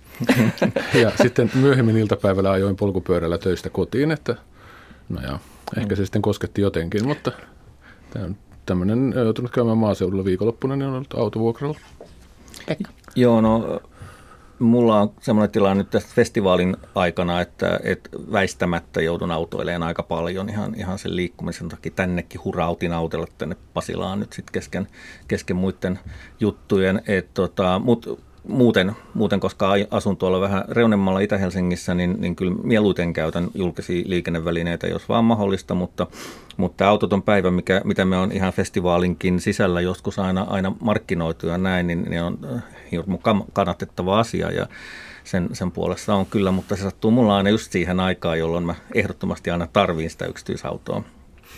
ja 1.03 1.11
sitten 1.21 1.51
myöhemmin 1.53 1.97
iltapäivällä 1.97 2.51
ajoin 2.51 2.75
polkupyörällä 2.75 3.37
töistä 3.37 3.69
kotiin, 3.69 4.11
että 4.11 4.35
no 5.09 5.21
joo, 5.27 5.39
ehkä 5.77 5.95
se 5.95 6.05
sitten 6.05 6.21
kosketti 6.21 6.61
jotenkin, 6.61 7.07
mutta 7.07 7.31
tämmöinen 8.65 9.13
joutunut 9.15 9.51
käymään 9.51 9.77
maaseudulla 9.77 10.25
viikonloppuna, 10.25 10.75
niin 10.75 10.87
on 10.87 10.93
ollut 10.93 11.13
autovuokralla. 11.13 11.79
Pekka. 12.67 12.91
Joo, 13.15 13.41
no 13.41 13.79
mulla 14.61 15.01
on 15.01 15.11
semmoinen 15.21 15.51
tilanne 15.51 15.83
nyt 15.83 15.89
tästä 15.89 16.11
festivaalin 16.15 16.77
aikana, 16.95 17.41
että, 17.41 17.79
että 17.83 18.09
väistämättä 18.31 19.01
joudun 19.01 19.31
autoilemaan 19.31 19.87
aika 19.87 20.03
paljon 20.03 20.49
ihan, 20.49 20.75
ihan 20.75 20.99
sen 20.99 21.15
liikkumisen 21.15 21.69
takia. 21.69 21.91
Tännekin 21.95 22.43
hurautin 22.45 22.93
autolla 22.93 23.27
tänne 23.37 23.55
Pasilaan 23.73 24.19
nyt 24.19 24.33
sitten 24.33 24.53
kesken, 24.53 24.87
kesken 25.27 25.55
muiden 25.55 25.99
juttujen. 26.39 27.01
tota, 27.33 27.79
Mutta 27.79 28.09
muuten, 28.47 28.91
muuten, 29.13 29.39
koska 29.39 29.71
asun 29.91 30.17
tuolla 30.17 30.41
vähän 30.41 30.63
reunemmalla 30.69 31.19
Itä-Helsingissä, 31.19 31.93
niin, 31.93 32.15
niin 32.21 32.35
kyllä 32.35 32.55
mieluiten 32.63 33.13
käytän 33.13 33.47
julkisia 33.53 34.03
liikennevälineitä, 34.05 34.87
jos 34.87 35.09
vaan 35.09 35.25
mahdollista, 35.25 35.73
mutta, 35.73 36.07
mutta 36.57 36.87
autoton 36.87 37.23
päivä, 37.23 37.51
mikä, 37.51 37.81
mitä 37.83 38.05
me 38.05 38.17
on 38.17 38.31
ihan 38.31 38.53
festivaalinkin 38.53 39.39
sisällä 39.39 39.81
joskus 39.81 40.19
aina, 40.19 40.41
aina 40.41 40.75
markkinoitu 40.79 41.47
ja 41.47 41.57
näin, 41.57 41.87
niin, 41.87 42.05
niin 42.09 42.23
on 42.23 42.61
hirmu 42.91 43.19
kannatettava 43.53 44.19
asia 44.19 44.51
ja 44.51 44.67
sen, 45.23 45.49
sen 45.53 45.71
puolesta 45.71 46.15
on 46.15 46.25
kyllä, 46.25 46.51
mutta 46.51 46.75
se 46.75 46.81
sattuu 46.81 47.11
mulla 47.11 47.37
aina 47.37 47.49
just 47.49 47.71
siihen 47.71 47.99
aikaan, 47.99 48.39
jolloin 48.39 48.63
mä 48.63 48.75
ehdottomasti 48.95 49.51
aina 49.51 49.67
tarviin 49.73 50.09
sitä 50.09 50.25
yksityisautoa. 50.25 51.03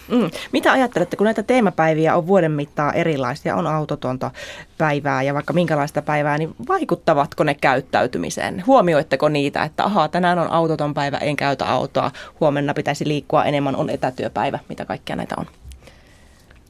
Mm. 0.08 0.30
Mitä 0.52 0.72
ajattelette, 0.72 1.18
kun 1.18 1.26
näitä 1.26 1.44
teemapäiviä 1.44 2.16
on 2.16 2.28
vuoden 2.28 2.52
mittaan 2.52 2.96
erilaisia, 2.96 3.56
on 3.56 3.68
autotonta 3.68 4.32
päivää 4.78 5.24
ja 5.24 5.34
vaikka 5.34 5.54
minkälaista 5.54 6.02
päivää, 6.02 6.38
niin 6.38 6.56
vaikuttavatko 6.68 7.44
ne 7.44 7.54
käyttäytymiseen? 7.54 8.64
Huomioitteko 8.68 9.30
niitä, 9.30 9.64
että 9.64 9.84
ahaa, 9.84 10.08
tänään 10.08 10.40
on 10.40 10.52
autoton 10.52 10.94
päivä, 10.94 11.18
en 11.18 11.36
käytä 11.36 11.66
autoa, 11.66 12.12
huomenna 12.40 12.74
pitäisi 12.74 13.08
liikkua 13.08 13.44
enemmän, 13.44 13.76
on 13.76 13.90
etätyöpäivä, 13.90 14.60
mitä 14.70 14.86
kaikkea 14.86 15.16
näitä 15.16 15.36
on? 15.38 15.46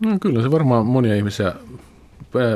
No, 0.06 0.18
kyllä 0.22 0.42
se 0.42 0.52
varmaan 0.52 0.86
monia 0.86 1.16
ihmisiä 1.16 1.54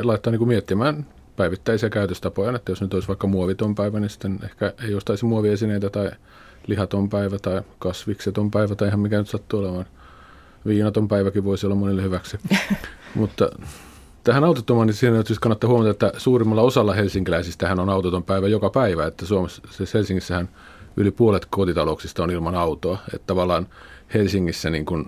laittaa 0.03 0.31
niin 0.31 0.39
kuin 0.39 0.48
miettimään 0.48 1.05
päivittäisiä 1.36 1.89
käytöstapoja, 1.89 2.55
että 2.55 2.72
jos 2.72 2.81
nyt 2.81 2.93
olisi 2.93 3.07
vaikka 3.07 3.27
muoviton 3.27 3.75
päivä, 3.75 4.00
niin 4.00 4.10
sitten 4.10 4.39
ehkä 4.43 4.74
ei 4.88 4.96
ostaisi 4.96 5.25
muoviesineitä 5.25 5.89
tai 5.89 6.12
lihaton 6.67 7.10
päivä 7.10 7.39
tai 7.39 7.62
kasvikseton 7.79 8.51
päivä 8.51 8.75
tai 8.75 8.88
ihan 8.88 9.00
mikä 9.00 9.17
nyt 9.17 9.29
sattuu 9.29 9.60
olemaan 9.60 9.86
viinaton 10.67 11.07
päiväkin 11.07 11.43
voisi 11.43 11.65
olla 11.65 11.75
monille 11.75 12.03
hyväksi. 12.03 12.38
Mutta 13.15 13.50
tähän 14.24 14.43
autottomaan, 14.43 14.88
niin 14.88 14.95
siinä 14.95 15.24
siis 15.24 15.39
kannattaa 15.39 15.69
huomata, 15.69 15.89
että 15.89 16.12
suurimmalla 16.17 16.62
osalla 16.62 16.93
helsinkiläisistä 16.93 17.71
on 17.71 17.89
autoton 17.89 18.24
päivä 18.24 18.47
joka 18.47 18.69
päivä. 18.69 19.05
Että 19.05 19.25
Suomessa, 19.25 19.62
siis 19.69 19.93
Helsingissähän 19.93 20.50
yli 20.97 21.12
puolet 21.12 21.45
kotitalouksista 21.50 22.24
on 22.24 22.31
ilman 22.31 22.55
autoa. 22.55 22.97
Että 23.13 23.27
tavallaan 23.27 23.67
Helsingissä 24.13 24.69
niin 24.69 24.86
kuin 24.86 25.05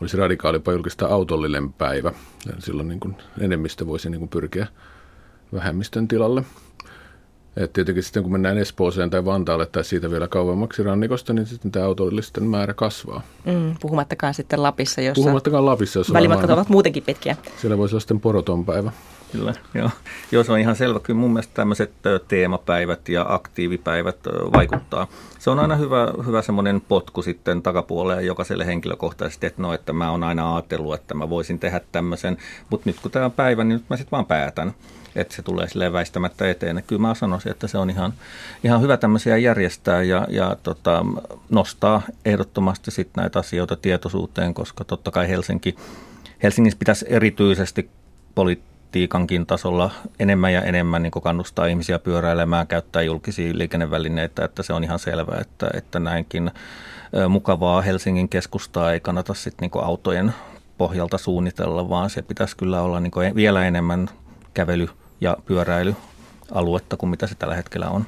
olisi 0.00 0.16
radikaalipa 0.16 0.72
julkista 0.72 1.06
autollinen 1.06 1.72
päivä. 1.72 2.12
Silloin 2.58 2.88
niin 2.88 3.00
kuin 3.00 3.16
enemmistö 3.40 3.86
voisi 3.86 4.10
niin 4.10 4.18
kuin 4.18 4.28
pyrkiä 4.28 4.66
vähemmistön 5.52 6.08
tilalle. 6.08 6.44
Et 7.58 7.72
tietenkin 7.72 8.02
sitten 8.02 8.22
kun 8.22 8.32
mennään 8.32 8.58
Espooseen 8.58 9.10
tai 9.10 9.24
Vantaalle 9.24 9.66
tai 9.66 9.84
siitä 9.84 10.10
vielä 10.10 10.28
kauemmaksi 10.28 10.82
rannikosta, 10.82 11.32
niin 11.32 11.46
sitten 11.46 11.70
tämä 11.70 11.86
autollisten 11.86 12.44
määrä 12.44 12.74
kasvaa. 12.74 13.22
Mm, 13.44 13.74
puhumattakaan 13.80 14.34
sitten 14.34 14.62
Lapissa, 14.62 15.00
jossa 15.00 15.22
puhumattakaan 15.22 15.66
Lapissa, 15.66 15.98
jossa 15.98 16.12
välimatkat 16.12 16.50
ovat 16.50 16.68
muutenkin 16.68 17.02
pitkiä. 17.02 17.36
Siellä 17.56 17.78
voisi 17.78 17.94
olla 17.94 18.00
sitten 18.00 18.20
poroton 18.20 18.64
päivä. 18.64 18.92
Kyllä, 19.32 19.54
joo. 19.74 19.90
joo. 20.32 20.44
se 20.44 20.52
on 20.52 20.58
ihan 20.58 20.76
selvä. 20.76 21.00
Kyllä 21.00 21.18
mun 21.18 21.32
mielestä 21.32 21.54
tämmöiset 21.54 21.92
teemapäivät 22.28 23.08
ja 23.08 23.26
aktiivipäivät 23.28 24.16
vaikuttaa. 24.52 25.06
Se 25.38 25.50
on 25.50 25.58
aina 25.58 25.76
hyvä, 25.76 26.12
hyvä 26.26 26.42
semmoinen 26.42 26.80
potku 26.80 27.22
sitten 27.22 27.62
takapuoleen 27.62 28.26
jokaiselle 28.26 28.66
henkilökohtaisesti, 28.66 29.46
että 29.46 29.62
no, 29.62 29.72
että 29.72 29.92
mä 29.92 30.10
oon 30.10 30.24
aina 30.24 30.54
ajatellut, 30.54 30.94
että 30.94 31.14
mä 31.14 31.30
voisin 31.30 31.58
tehdä 31.58 31.80
tämmöisen, 31.92 32.36
mutta 32.70 32.90
nyt 32.90 33.00
kun 33.00 33.10
tämä 33.10 33.24
on 33.24 33.32
päivä, 33.32 33.64
niin 33.64 33.76
nyt 33.78 33.90
mä 33.90 33.96
sitten 33.96 34.10
vaan 34.10 34.26
päätän 34.26 34.74
että 35.16 35.34
se 35.34 35.42
tulee 35.42 35.68
sille 35.68 35.92
väistämättä 35.92 36.50
eteen. 36.50 36.84
Kyllä 36.86 37.00
mä 37.02 37.14
sanoisin, 37.14 37.52
että 37.52 37.66
se 37.66 37.78
on 37.78 37.90
ihan, 37.90 38.12
ihan 38.64 38.82
hyvä 38.82 38.96
tämmöisiä 38.96 39.36
järjestää 39.36 40.02
ja, 40.02 40.26
ja 40.30 40.56
tota, 40.62 41.04
nostaa 41.50 42.02
ehdottomasti 42.24 42.90
sit 42.90 43.08
näitä 43.16 43.38
asioita 43.38 43.76
tietoisuuteen, 43.76 44.54
koska 44.54 44.84
totta 44.84 45.10
kai 45.10 45.28
Helsinki, 45.28 45.76
Helsingissä 46.42 46.78
pitäisi 46.78 47.06
erityisesti 47.08 47.90
politiikankin 48.34 49.46
tasolla 49.46 49.90
enemmän 50.18 50.52
ja 50.52 50.62
enemmän 50.62 51.02
niin 51.02 51.12
kannustaa 51.22 51.66
ihmisiä 51.66 51.98
pyöräilemään, 51.98 52.66
käyttää 52.66 53.02
julkisia 53.02 53.58
liikennevälineitä, 53.58 54.44
että 54.44 54.62
se 54.62 54.72
on 54.72 54.84
ihan 54.84 54.98
selvää, 54.98 55.38
että, 55.40 55.70
että 55.74 56.00
näinkin 56.00 56.50
mukavaa 57.28 57.82
Helsingin 57.82 58.28
keskustaa 58.28 58.92
ei 58.92 59.00
kannata 59.00 59.34
sitten 59.34 59.70
niin 59.74 59.84
autojen 59.84 60.34
pohjalta 60.78 61.18
suunnitella, 61.18 61.88
vaan 61.88 62.10
se 62.10 62.22
pitäisi 62.22 62.56
kyllä 62.56 62.82
olla 62.82 63.00
niin 63.00 63.12
vielä 63.34 63.66
enemmän 63.66 64.08
kävely- 64.58 64.90
ja 65.20 65.36
pyöräilyaluetta 65.46 66.96
kuin 66.96 67.10
mitä 67.10 67.26
se 67.26 67.34
tällä 67.34 67.54
hetkellä 67.54 67.90
on. 67.90 68.06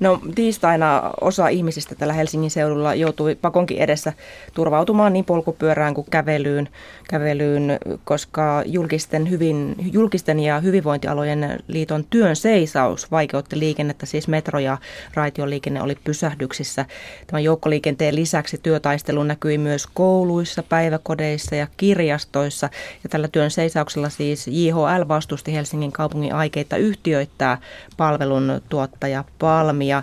No 0.00 0.20
tiistaina 0.34 1.10
osa 1.20 1.48
ihmisistä 1.48 1.94
tällä 1.94 2.12
Helsingin 2.12 2.50
seudulla 2.50 2.94
joutui 2.94 3.34
pakonkin 3.34 3.78
edessä 3.78 4.12
turvautumaan 4.54 5.12
niin 5.12 5.24
polkupyörään 5.24 5.94
kuin 5.94 6.06
kävelyyn, 6.10 6.68
kävelyyn 7.10 7.78
koska 8.04 8.62
julkisten, 8.66 9.30
hyvin, 9.30 9.76
julkisten 9.92 10.40
ja 10.40 10.60
hyvinvointialojen 10.60 11.60
liiton 11.68 12.04
työn 12.10 12.36
seisaus 12.36 13.10
vaikeutti 13.10 13.58
liikennettä, 13.58 14.06
siis 14.06 14.28
metro- 14.28 14.58
ja 14.58 14.78
raitioliikenne 15.14 15.82
oli 15.82 15.96
pysähdyksissä. 16.04 16.84
Tämän 17.26 17.44
joukkoliikenteen 17.44 18.14
lisäksi 18.14 18.58
työtaistelu 18.62 19.22
näkyi 19.22 19.58
myös 19.58 19.86
kouluissa, 19.94 20.62
päiväkodeissa 20.62 21.54
ja 21.54 21.66
kirjastoissa. 21.76 22.68
Ja 23.02 23.08
tällä 23.08 23.28
työn 23.28 23.50
seisauksella 23.50 24.08
siis 24.08 24.46
JHL 24.46 25.08
vastusti 25.08 25.54
Helsingin 25.54 25.92
kaupungin 25.92 26.34
aikeita 26.34 26.76
yhtiöittää 26.76 27.58
palvelun 27.96 28.60
tuottaja 28.68 29.24
Palmia. 29.58 30.02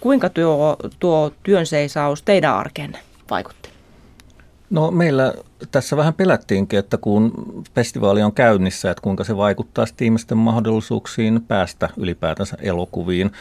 Kuinka 0.00 0.28
tuo, 0.28 0.76
tuo 1.00 1.32
työnseisaus 1.42 2.22
teidän 2.22 2.54
arkeen 2.54 2.98
vaikutti? 3.30 3.68
No 4.70 4.90
meillä 4.90 5.34
tässä 5.70 5.96
vähän 5.96 6.14
pelättiinkin, 6.14 6.78
että 6.78 6.96
kun 6.96 7.32
festivaali 7.74 8.22
on 8.22 8.32
käynnissä, 8.32 8.90
että 8.90 9.02
kuinka 9.02 9.24
se 9.24 9.36
vaikuttaa 9.36 9.84
ihmisten 10.00 10.38
mahdollisuuksiin 10.38 11.42
päästä 11.48 11.88
ylipäätänsä 11.96 12.56
elokuviin. 12.60 13.32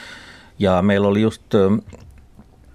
Ja 0.60 0.81
meillä 0.81 1.07
oli 1.07 1.21
just 1.21 1.41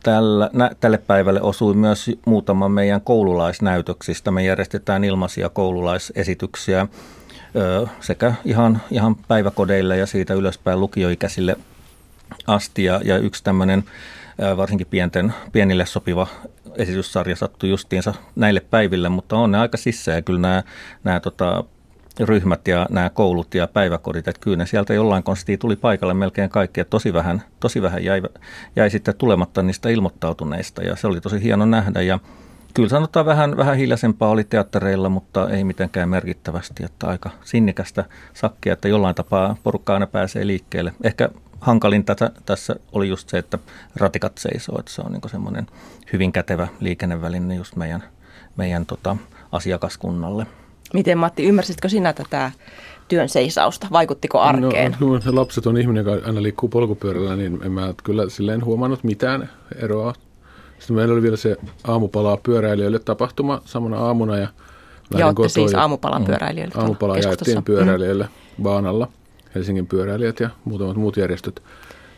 tällä, 0.02 0.50
nä, 0.52 0.70
tälle 0.80 0.98
päivälle 0.98 1.42
osui 1.42 1.74
myös 1.74 2.10
muutama 2.26 2.68
meidän 2.68 3.00
koululaisnäytöksistä. 3.00 4.30
Me 4.30 4.44
järjestetään 4.44 5.04
ilmaisia 5.04 5.48
koululaisesityksiä 5.48 6.86
sekä 8.00 8.34
ihan, 8.44 8.82
ihan 8.90 9.16
päiväkodeille 9.28 9.96
ja 9.96 10.06
siitä 10.06 10.34
ylöspäin 10.34 10.80
lukioikäisille 10.80 11.56
asti. 12.46 12.84
Ja, 12.84 13.00
ja 13.04 13.18
yksi 13.18 13.44
tämmöinen 13.44 13.84
varsinkin 14.56 14.86
pienten, 14.86 15.34
pienille 15.52 15.86
sopiva 15.86 16.26
esityssarja 16.76 17.36
sattui 17.36 17.70
justiinsa 17.70 18.14
näille 18.36 18.60
päiville, 18.60 19.08
mutta 19.08 19.36
on 19.36 19.50
ne 19.50 19.58
aika 19.58 19.76
sissä 19.76 20.12
ja 20.12 20.22
kyllä 20.22 20.40
nämä, 20.40 20.62
nämä 21.04 21.20
tota, 21.20 21.64
ryhmät 22.20 22.68
ja 22.68 22.86
nämä 22.90 23.10
koulut 23.10 23.54
ja 23.54 23.66
päiväkodit, 23.66 24.28
että 24.28 24.40
kyllä 24.40 24.56
ne 24.56 24.66
sieltä 24.66 24.94
jollain 24.94 25.22
konstia 25.22 25.58
tuli 25.58 25.76
paikalle 25.76 26.14
melkein 26.14 26.50
kaikki, 26.50 26.80
että 26.80 26.90
tosi 26.90 27.12
vähän, 27.12 27.42
tosi 27.60 27.82
vähän 27.82 28.04
jäi, 28.04 28.22
jäi 28.76 28.90
sitten 28.90 29.14
tulematta 29.18 29.62
niistä 29.62 29.88
ilmoittautuneista 29.88 30.82
ja 30.82 30.96
se 30.96 31.06
oli 31.06 31.20
tosi 31.20 31.42
hieno 31.42 31.66
nähdä 31.66 32.02
ja 32.02 32.18
Kyllä 32.74 32.88
sanotaan 32.88 33.26
vähän, 33.26 33.56
vähän 33.56 33.76
hiljaisempaa 33.76 34.28
oli 34.28 34.44
teattereilla, 34.44 35.08
mutta 35.08 35.50
ei 35.50 35.64
mitenkään 35.64 36.08
merkittävästi, 36.08 36.84
että 36.84 37.06
aika 37.06 37.30
sinnikästä 37.44 38.04
sakkia, 38.34 38.72
että 38.72 38.88
jollain 38.88 39.14
tapaa 39.14 39.56
porukka 39.62 39.94
aina 39.94 40.06
pääsee 40.06 40.46
liikkeelle. 40.46 40.92
Ehkä 41.04 41.28
hankalin 41.66 42.04
tätä, 42.04 42.30
tässä 42.46 42.76
oli 42.92 43.08
just 43.08 43.28
se, 43.28 43.38
että 43.38 43.58
ratikat 43.96 44.38
seisoo, 44.38 44.78
että 44.78 44.92
se 44.92 45.02
on 45.02 45.12
niin 45.12 45.30
semmoinen 45.30 45.66
hyvin 46.12 46.32
kätevä 46.32 46.68
liikenneväline 46.80 47.54
just 47.54 47.76
meidän, 47.76 48.04
meidän 48.56 48.86
tota, 48.86 49.16
asiakaskunnalle. 49.52 50.46
Miten 50.94 51.18
Matti, 51.18 51.44
ymmärsitkö 51.44 51.88
sinä 51.88 52.12
tätä 52.12 52.50
työn 53.08 53.28
seisausta? 53.28 53.86
Vaikuttiko 53.92 54.40
arkeen? 54.40 54.96
No, 55.00 55.20
se 55.20 55.30
lapset 55.30 55.66
on 55.66 55.78
ihminen, 55.78 56.06
joka 56.06 56.26
aina 56.26 56.42
liikkuu 56.42 56.68
polkupyörällä, 56.68 57.36
niin 57.36 57.58
en 57.64 57.72
mä 57.72 57.94
kyllä 58.04 58.28
silleen 58.28 58.64
huomannut 58.64 59.04
mitään 59.04 59.50
eroa. 59.76 60.14
Sitten 60.78 60.96
meillä 60.96 61.14
oli 61.14 61.22
vielä 61.22 61.36
se 61.36 61.56
aamupalaa 61.84 62.36
pyöräilijöille 62.36 62.98
tapahtuma 62.98 63.62
samana 63.64 63.98
aamuna. 63.98 64.36
Ja 64.36 64.48
Jootte 65.18 65.48
siis 65.48 65.74
aamupalaa 65.74 66.18
mm. 66.18 66.24
pyöräilijöille. 66.24 66.74
Aamupalaa 66.76 67.18
jaettiin 67.18 67.64
pyöräilijöille 67.64 68.24
mm. 68.24 68.62
baanalla. 68.62 69.08
Helsingin 69.56 69.86
pyöräilijät 69.86 70.40
ja 70.40 70.50
muutamat 70.64 70.96
muut 70.96 71.16
järjestöt. 71.16 71.62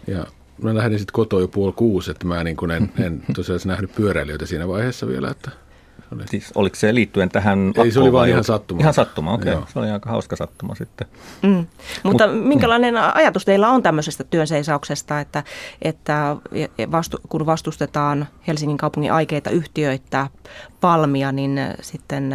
Ja 0.06 0.26
mä 0.62 0.74
lähdin 0.74 0.98
sitten 0.98 1.12
kotoa 1.12 1.40
jo 1.40 1.48
puoli 1.48 1.72
kuusi, 1.72 2.10
että 2.10 2.26
mä 2.26 2.44
niin 2.44 2.56
kuin 2.56 2.70
en, 2.70 2.92
en 2.98 3.22
tosiaan 3.34 3.60
nähnyt 3.64 3.94
pyöräilijöitä 3.94 4.46
siinä 4.46 4.68
vaiheessa 4.68 5.08
vielä. 5.08 5.30
Että 5.30 5.50
oli. 6.14 6.28
Siis 6.28 6.52
oliko 6.54 6.76
se 6.76 6.94
liittyen 6.94 7.28
tähän 7.28 7.72
Ei, 7.84 7.90
se 7.90 8.00
oli 8.00 8.12
vain 8.12 8.30
ihan 8.30 8.44
sattuma. 8.44 8.80
Ihan 8.80 8.94
sattuma, 8.94 9.32
okei. 9.32 9.54
Okay. 9.54 9.66
Se 9.72 9.78
oli 9.78 9.90
aika 9.90 10.10
hauska 10.10 10.36
sattuma 10.36 10.74
sitten. 10.74 11.06
Mm. 11.42 11.66
Mutta 12.02 12.26
Mut, 12.26 12.46
minkälainen 12.46 12.94
mm. 12.94 13.00
ajatus 13.14 13.44
teillä 13.44 13.68
on 13.68 13.82
tämmöisestä 13.82 14.24
työnseisauksesta, 14.24 15.20
että, 15.20 15.42
että 15.82 16.36
vastu, 16.92 17.18
kun 17.28 17.46
vastustetaan 17.46 18.28
Helsingin 18.46 18.76
kaupungin 18.76 19.12
aikeita 19.12 19.50
yhtiöittää 19.50 20.28
palmia, 20.80 21.32
niin 21.32 21.60
sitten 21.80 22.34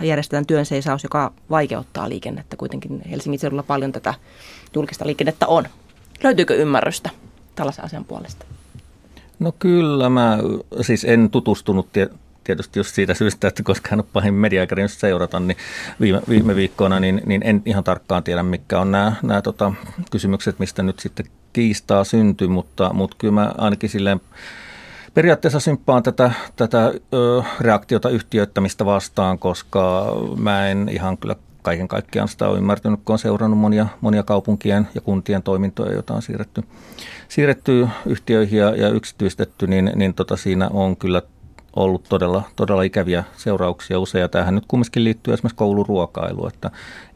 järjestetään 0.00 0.46
työnseisaus, 0.46 1.02
joka 1.02 1.32
vaikeuttaa 1.50 2.08
liikennettä. 2.08 2.56
Kuitenkin 2.56 3.02
Helsingin 3.10 3.40
seudulla 3.40 3.62
paljon 3.62 3.92
tätä 3.92 4.14
julkista 4.74 5.06
liikennettä 5.06 5.46
on. 5.46 5.64
Löytyykö 6.22 6.54
ymmärrystä 6.54 7.10
tällaisen 7.54 7.84
asian 7.84 8.04
puolesta? 8.04 8.46
No 9.38 9.52
kyllä, 9.58 10.08
mä 10.08 10.38
siis 10.80 11.04
en 11.04 11.30
tutustunut 11.30 11.88
tietysti 12.44 12.78
just 12.78 12.94
siitä 12.94 13.14
syystä, 13.14 13.48
että 13.48 13.62
koska 13.62 13.88
hän 13.90 14.00
on 14.00 14.06
pahin 14.12 14.34
mediaikarin 14.34 14.88
seurata, 14.88 15.40
niin 15.40 15.56
viime, 16.00 16.20
viime 16.28 16.56
viikkoina, 16.56 17.00
niin, 17.00 17.22
niin 17.26 17.42
en 17.44 17.62
ihan 17.64 17.84
tarkkaan 17.84 18.22
tiedä, 18.22 18.42
mikä 18.42 18.80
on 18.80 18.90
nämä, 18.90 19.12
nämä 19.22 19.42
tota, 19.42 19.72
kysymykset, 20.10 20.58
mistä 20.58 20.82
nyt 20.82 20.98
sitten 20.98 21.26
kiistaa 21.52 22.04
syntyy, 22.04 22.48
mutta, 22.48 22.92
mutta 22.92 23.16
kyllä 23.18 23.34
mä 23.34 23.52
ainakin 23.58 23.90
silleen 23.90 24.20
periaatteessa 25.14 25.60
symppaan 25.60 26.02
tätä, 26.02 26.32
tätä 26.56 26.92
ö, 27.14 27.42
reaktiota 27.60 28.10
yhtiöittämistä 28.10 28.84
vastaan, 28.84 29.38
koska 29.38 30.12
mä 30.36 30.68
en 30.68 30.88
ihan 30.88 31.18
kyllä 31.18 31.36
kaiken 31.62 31.88
kaikkiaan 31.88 32.28
sitä 32.28 32.48
ole 32.48 32.58
ymmärtänyt, 32.58 33.00
kun 33.04 33.12
on 33.12 33.18
seurannut 33.18 33.58
monia, 33.58 33.86
monia 34.00 34.22
kaupunkien 34.22 34.88
ja 34.94 35.00
kuntien 35.00 35.42
toimintoja, 35.42 35.92
joita 35.92 36.14
on 36.14 36.22
siirretty, 36.22 36.62
siirretty 37.28 37.88
yhtiöihin 38.06 38.58
ja, 38.58 38.76
ja 38.76 38.88
yksityistetty, 38.88 39.66
niin, 39.66 39.92
niin 39.94 40.14
tota 40.14 40.36
siinä 40.36 40.68
on 40.68 40.96
kyllä 40.96 41.22
ollut 41.76 42.04
todella, 42.08 42.42
todella 42.56 42.82
ikäviä 42.82 43.24
seurauksia 43.36 43.98
usein. 43.98 44.30
Tähän 44.30 44.54
nyt 44.54 44.64
kumminkin 44.68 45.04
liittyy 45.04 45.34
esimerkiksi 45.34 45.56
kouluruokailu, 45.56 46.46
että 46.46 46.70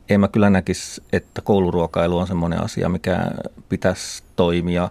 en 0.08 0.20
mä 0.20 0.28
kyllä 0.28 0.50
näkisi, 0.50 1.02
että 1.12 1.42
kouluruokailu 1.42 2.18
on 2.18 2.26
semmoinen 2.26 2.64
asia, 2.64 2.88
mikä 2.88 3.30
pitäisi 3.68 4.22
toimia 4.36 4.88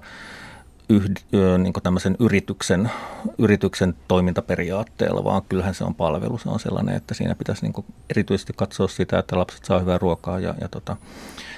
yhd, 0.90 1.18
niin 1.58 1.74
tämmöisen 1.84 2.16
yrityksen, 2.20 2.92
yrityksen 3.38 3.96
toimintaperiaatteella, 4.08 5.24
vaan 5.24 5.42
kyllähän 5.50 5.74
se 5.74 5.84
on 5.84 5.96
palvelu. 5.96 6.38
Se 6.38 6.50
on 6.50 6.60
sellainen, 6.60 6.96
että 6.96 7.14
siinä 7.14 7.36
pitäisi 7.36 7.62
niin 7.62 7.86
erityisesti 8.10 8.54
katsoa 8.56 8.88
sitä, 8.88 9.20
että 9.20 9.40
lapset 9.40 9.66
saa 9.66 9.80
hyvää 9.80 9.98
ruokaa 9.98 10.40
ja, 10.40 10.56
ja 10.62 10.68
tota, 10.68 10.96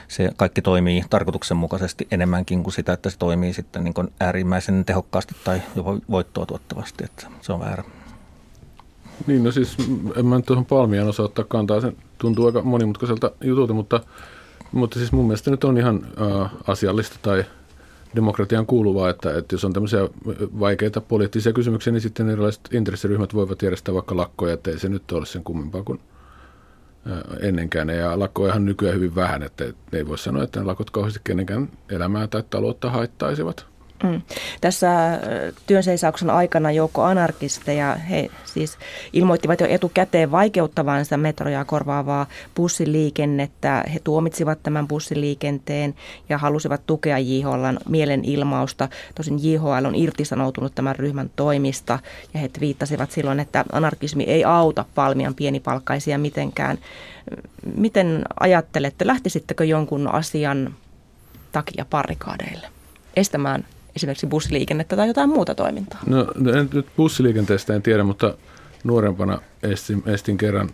se 0.08 0.30
kaikki 0.38 0.62
toimii 0.62 1.04
tarkoituksenmukaisesti 1.10 2.08
enemmänkin 2.12 2.64
kuin 2.64 2.74
sitä, 2.74 2.94
että 2.94 3.10
se 3.10 3.18
toimii 3.18 3.54
sitten 3.54 3.84
niin 3.84 4.14
äärimmäisen 4.20 4.86
tehokkaasti 4.86 5.36
tai 5.44 5.62
jopa 5.76 5.98
voittoa 6.10 6.46
tuottavasti. 6.46 7.04
Että 7.04 7.28
se 7.42 7.54
on 7.54 7.60
väärä. 7.60 7.84
Niin, 9.28 9.44
no 9.44 9.52
siis 9.52 9.78
en 10.16 10.26
mä 10.26 10.36
nyt 10.36 10.46
tuohon 10.46 10.66
Palmian 10.66 11.08
osaa 11.08 11.26
ottaa 11.26 11.46
kantaa, 11.46 11.82
se 11.82 11.94
tuntuu 12.18 12.46
aika 12.46 12.62
monimutkaiselta 12.62 13.32
jutulta, 13.42 13.74
mutta, 13.74 14.00
mutta 14.72 15.00
siis 15.00 15.12
mun 15.12 15.26
mielestä 15.26 15.52
nyt 15.52 15.64
on 15.64 15.78
ihan 15.78 16.08
äh, 16.22 16.52
asiallista 16.68 17.16
tai 17.22 17.46
demokratian 18.16 18.66
kuuluvaa, 18.66 19.10
että, 19.10 19.38
että 19.38 19.56
jos 19.56 19.66
on 19.66 19.74
tämmöisiä 19.74 20.00
vaikeita 20.60 21.02
poliittisia 21.02 21.54
kysymyksiä, 21.54 21.94
niin 21.94 22.02
sitten 22.02 22.30
erilaiset 22.30 22.70
intressiryhmät 22.72 23.34
voivat 23.34 23.62
järjestää 23.62 23.94
vaikka 23.94 24.18
lakkoja, 24.18 24.54
että 24.54 24.72
ei 24.72 24.80
se 24.80 24.90
nyt 24.90 25.12
ole 25.12 25.26
sen 25.26 25.44
kummempaa 25.44 25.84
kuin 25.84 26.00
ennenkään. 27.42 27.90
Ja 27.90 28.20
lakkojahan 28.20 28.66
nykyään 28.66 28.96
hyvin 28.96 29.16
vähän, 29.16 29.44
että 29.44 29.66
ei 29.94 30.08
voi 30.08 30.18
sanoa, 30.18 30.44
että 30.44 30.60
ne 30.60 30.66
lakot 30.66 30.90
kauheasti 30.90 31.20
kenenkään 31.24 31.70
elämää 31.90 32.28
tai 32.28 32.44
taloutta 32.50 32.90
haittaisivat. 32.90 33.66
Mm. 34.04 34.22
Tässä 34.62 35.20
työnseisauksen 35.68 36.30
aikana 36.30 36.72
joukko 36.72 37.04
anarkisteja, 37.04 37.96
he 37.96 38.30
siis 38.46 38.78
ilmoittivat 39.14 39.60
jo 39.60 39.68
etukäteen 39.70 40.32
vaikeuttavansa 40.32 41.18
metroja 41.18 41.66
korvaavaa 41.66 42.28
bussiliikennettä. 42.56 43.84
He 43.94 44.00
tuomitsivat 44.04 44.64
tämän 44.64 44.88
bussiliikenteen 44.88 45.96
ja 46.30 46.38
halusivat 46.38 46.82
tukea 46.88 47.20
JHLn 47.20 47.78
mielenilmausta. 47.90 48.90
Tosin 49.16 49.40
JHL 49.44 49.86
on 49.86 49.96
irtisanoutunut 49.96 50.76
tämän 50.76 50.96
ryhmän 50.96 51.30
toimista 51.36 52.00
ja 52.34 52.40
he 52.40 52.50
viittasivat 52.60 53.12
silloin, 53.12 53.40
että 53.40 53.66
anarkismi 53.72 54.24
ei 54.24 54.44
auta 54.44 54.86
palmian 54.96 55.36
pienipalkkaisia 55.36 56.18
mitenkään. 56.18 56.78
Miten 57.76 58.22
ajattelette, 58.40 59.08
lähtisittekö 59.08 59.66
jonkun 59.66 60.14
asian 60.14 60.74
takia 61.52 61.86
parikaadeille 61.90 62.68
estämään 63.16 63.66
esimerkiksi 63.96 64.28
bussiliikennettä 64.28 64.96
tai 64.96 65.08
jotain 65.08 65.30
muuta 65.30 65.56
toimintaa? 65.56 66.00
No, 66.08 66.28
en, 66.60 66.70
nyt 66.74 66.88
bussiliikenteestä 66.98 67.76
en 67.76 67.82
tiedä, 67.82 68.04
mutta 68.04 68.38
nuorempana 68.84 69.42
estin, 69.64 70.04
estin 70.06 70.38
kerran 70.38 70.70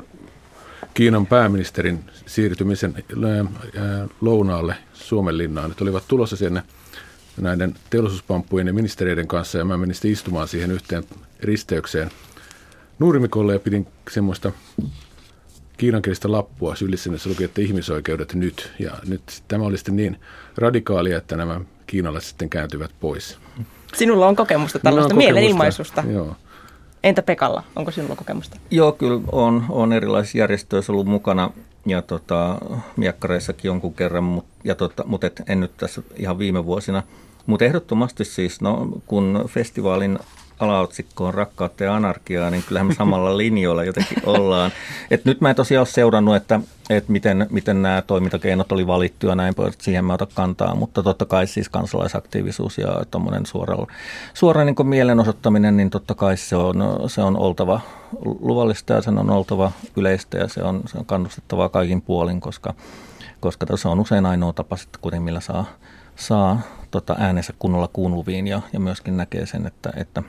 Kiinan 0.93 1.25
pääministerin 1.25 2.00
siirtymisen 2.25 3.03
lounaalle 4.22 4.75
Suomenlinnaan. 4.93 5.69
Nyt 5.69 5.81
olivat 5.81 6.03
tulossa 6.07 6.35
sinne 6.35 6.63
näiden 7.37 7.75
teollisuuspamppujen 7.90 8.68
ja 8.68 8.74
ministeriöiden 8.74 9.27
kanssa 9.27 9.57
ja 9.57 9.66
mä 9.66 9.77
menin 9.77 9.96
sitten 9.96 10.11
istumaan 10.11 10.48
siihen 10.48 10.72
yhteen 10.72 11.03
risteykseen 11.40 12.11
Nuurimikolle 13.00 13.53
ja 13.53 13.59
pidin 13.59 13.87
semmoista 14.11 14.51
kiinankielistä 15.77 16.31
lappua 16.31 16.75
sylissä, 16.75 17.09
jossa 17.09 17.29
luki, 17.29 17.44
että 17.44 17.61
ihmisoikeudet 17.61 18.33
nyt. 18.33 18.72
Ja 18.79 18.92
nyt 19.07 19.44
tämä 19.48 19.63
oli 19.63 19.77
sitten 19.77 19.96
niin 19.96 20.20
radikaalia, 20.57 21.18
että 21.18 21.37
nämä 21.37 21.61
kiinalaiset 21.87 22.29
sitten 22.29 22.50
kääntyvät 22.50 22.91
pois. 23.00 23.37
Sinulla 23.93 24.27
on 24.27 24.35
kokemusta 24.35 24.79
tällaista 24.79 25.13
on 25.13 25.17
mielenilmaisusta. 25.17 26.03
Joo. 26.11 26.35
Entä 27.03 27.21
Pekalla, 27.21 27.63
onko 27.75 27.91
sinulla 27.91 28.15
kokemusta? 28.15 28.57
Joo, 28.71 28.91
kyllä 28.91 29.21
on, 29.31 29.65
on 29.69 29.93
erilaisissa 29.93 30.37
järjestöissä 30.37 30.91
ollut 30.91 31.07
mukana 31.07 31.51
ja 31.85 32.01
tota, 32.01 32.57
miekkareissakin 32.95 33.69
jonkun 33.69 33.93
kerran, 33.93 34.24
mutta 34.24 34.51
ja 34.63 34.75
tota, 34.75 35.03
mut 35.05 35.24
et, 35.24 35.41
en 35.48 35.59
nyt 35.59 35.77
tässä 35.77 36.01
ihan 36.15 36.39
viime 36.39 36.65
vuosina. 36.65 37.03
Mutta 37.45 37.65
ehdottomasti 37.65 38.25
siis, 38.25 38.61
no, 38.61 38.87
kun 39.07 39.45
festivaalin 39.48 40.19
alaotsikko 40.59 41.25
on 41.25 41.33
Rakkautta 41.33 41.83
ja 41.83 41.96
anarkiaa, 41.96 42.50
niin 42.50 42.63
kyllähän 42.68 42.87
me 42.87 42.94
samalla 42.94 43.37
linjoilla 43.44 43.83
jotenkin 43.83 44.18
ollaan. 44.25 44.72
Et 45.11 45.25
nyt 45.25 45.41
mä 45.41 45.50
en 45.50 45.55
tosiaan 45.55 45.81
ole 45.81 45.87
seurannut, 45.87 46.35
että, 46.35 46.59
että 46.89 47.11
miten, 47.11 47.48
miten 47.50 47.81
nämä 47.81 48.01
toimintakeinot 48.01 48.72
oli 48.72 48.87
valittu 48.87 49.27
ja 49.27 49.35
näin 49.35 49.55
pois, 49.55 49.75
siihen 49.81 50.05
mä 50.05 50.13
otan 50.13 50.27
kantaa, 50.33 50.75
mutta 50.75 51.03
totta 51.03 51.25
kai 51.25 51.48
siis 51.48 51.70
kansalaisaktiivisuus 51.70 52.77
ja 52.77 53.05
tuommoinen 53.11 53.46
suora, 53.46 53.85
suora 54.33 54.65
niin 54.65 54.75
mielenosoittaminen, 54.83 55.77
niin 55.77 55.89
totta 55.89 56.15
kai 56.15 56.37
se 56.37 56.55
on, 56.55 56.83
se 57.07 57.22
on 57.22 57.37
oltava 57.37 57.81
luvallista 58.39 58.94
ja 58.94 59.01
sen 59.01 59.18
on 59.18 59.29
oltava 59.29 59.72
yleistä 59.96 60.37
ja 60.37 60.48
se 60.48 60.63
on, 60.63 60.81
se 60.85 60.98
on 60.98 61.05
kannustettavaa 61.05 61.70
kaikin 61.70 62.01
puolin, 62.01 62.41
koska, 62.41 62.74
koska 63.39 63.77
se 63.77 63.87
on 63.87 64.00
usein 64.00 64.25
ainoa 64.25 64.53
tapa 64.53 64.77
sitten 64.77 65.01
kuitenkin, 65.01 65.25
millä 65.25 65.39
saa, 65.39 65.65
saa 66.15 66.61
tota 66.96 67.16
äänensä 67.20 67.53
kunnolla 67.60 67.90
kuuluviin 67.94 68.48
ja, 68.48 68.62
ja 68.74 68.79
myöskin 68.79 69.18
näkee 69.18 69.46
sen, 69.46 69.68
että, 69.68 69.94
että 69.96 70.24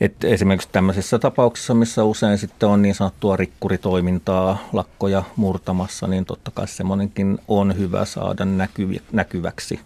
et 0.00 0.24
esimerkiksi 0.24 0.68
tämmöisissä 0.72 1.18
tapauksissa, 1.18 1.74
missä 1.74 2.04
usein 2.04 2.38
sitten 2.38 2.68
on 2.68 2.82
niin 2.82 2.94
sanottua 2.94 3.36
rikkuritoimintaa, 3.36 4.68
lakkoja 4.72 5.22
murtamassa, 5.36 6.06
niin 6.06 6.24
totta 6.24 6.50
kai 6.50 6.68
semmoinenkin 6.68 7.38
on 7.48 7.78
hyvä 7.78 8.04
saada 8.04 8.46
näkyväksi. 9.12 9.80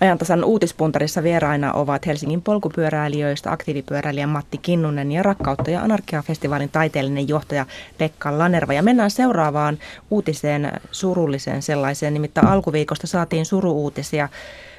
Ajantasan 0.00 0.44
uutispuntarissa 0.44 1.22
vieraina 1.22 1.72
ovat 1.72 2.06
Helsingin 2.06 2.42
polkupyöräilijöistä 2.42 3.52
aktiivipyöräilijä 3.52 4.26
Matti 4.26 4.58
Kinnunen 4.58 5.12
ja 5.12 5.22
Rakkautta 5.22 5.70
ja 5.70 5.82
anarkiafestivaalin 5.82 6.68
taiteellinen 6.68 7.28
johtaja 7.28 7.66
Pekka 7.98 8.38
Lanerva. 8.38 8.72
Ja 8.72 8.82
mennään 8.82 9.10
seuraavaan 9.10 9.78
uutiseen, 10.10 10.72
surulliseen 10.90 11.62
sellaiseen. 11.62 12.14
Nimittäin 12.14 12.46
alkuviikosta 12.46 13.06
saatiin 13.06 13.46
suruuutisia 13.46 14.28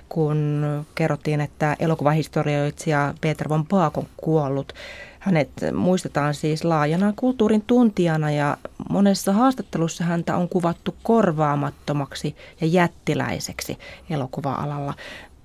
kun 0.10 0.66
kerrottiin, 0.96 1.42
että 1.42 1.76
elokuvahistorioitsija 1.80 3.14
Peter 3.22 3.50
von 3.50 3.66
Paak 3.66 3.98
on 3.98 4.08
kuollut. 4.18 4.74
Hänet 5.22 5.50
muistetaan 5.74 6.34
siis 6.34 6.64
laajana 6.64 7.14
kulttuurin 7.16 7.62
tuntijana 7.62 8.32
ja 8.32 8.58
monessa 8.90 9.34
haastattelussa 9.34 10.04
häntä 10.04 10.36
on 10.36 10.50
kuvattu 10.50 10.96
korvaamattomaksi 11.04 12.36
ja 12.62 12.68
jättiläiseksi 12.68 13.78
elokuva-alalla. 14.10 14.94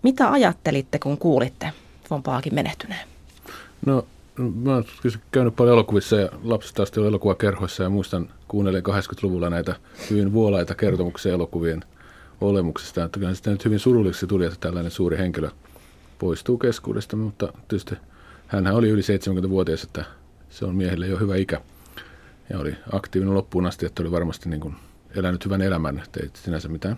Mitä 0.02 0.30
ajattelitte, 0.30 0.98
kun 0.98 1.18
kuulitte 1.18 1.72
von 2.10 2.22
Paakin 2.22 2.54
menehtyneen? 2.54 3.08
No, 3.86 4.06
mä 4.54 4.74
oon 4.74 4.84
käynyt 5.30 5.56
paljon 5.56 5.74
elokuvissa 5.74 6.16
ja 6.16 6.28
lapsesta 6.42 6.82
asti 6.82 7.00
ollut 7.00 7.10
elokuvakerhoissa 7.10 7.82
ja 7.82 7.88
muistan 7.88 8.28
kuunnelin 8.48 8.82
80-luvulla 8.86 9.50
näitä 9.50 9.76
hyvin 10.10 10.32
vuolaita 10.32 10.74
kertomuksia 10.74 11.32
elokuvien 11.32 11.84
olemuksesta. 12.40 13.04
Että 13.04 13.20
kyllä 13.20 13.34
sitä 13.34 13.50
nyt 13.50 13.64
hyvin 13.64 13.78
surulliseksi 13.78 14.26
tuli, 14.26 14.44
että 14.44 14.58
tällainen 14.60 14.90
suuri 14.90 15.18
henkilö 15.18 15.50
poistuu 16.18 16.58
keskuudesta, 16.58 17.16
mutta 17.16 17.52
tietysti 17.68 17.94
hän 18.46 18.66
oli 18.66 18.88
yli 18.88 19.02
70-vuotias, 19.02 19.82
että 19.82 20.04
se 20.50 20.64
on 20.64 20.76
miehelle 20.76 21.06
jo 21.06 21.18
hyvä 21.18 21.37
ikä. 21.37 21.61
Ja 22.50 22.59
oli 22.59 22.76
aktiivinen 22.92 23.35
loppuun 23.35 23.66
asti, 23.66 23.87
että 23.87 24.02
oli 24.02 24.11
varmasti 24.11 24.48
niin 24.48 24.61
kuin 24.61 24.74
elänyt 25.14 25.44
hyvän 25.44 25.62
elämän, 25.62 26.02
että 26.04 26.20
ei 26.22 26.30
sinänsä 26.35 26.68
mitään. 26.68 26.96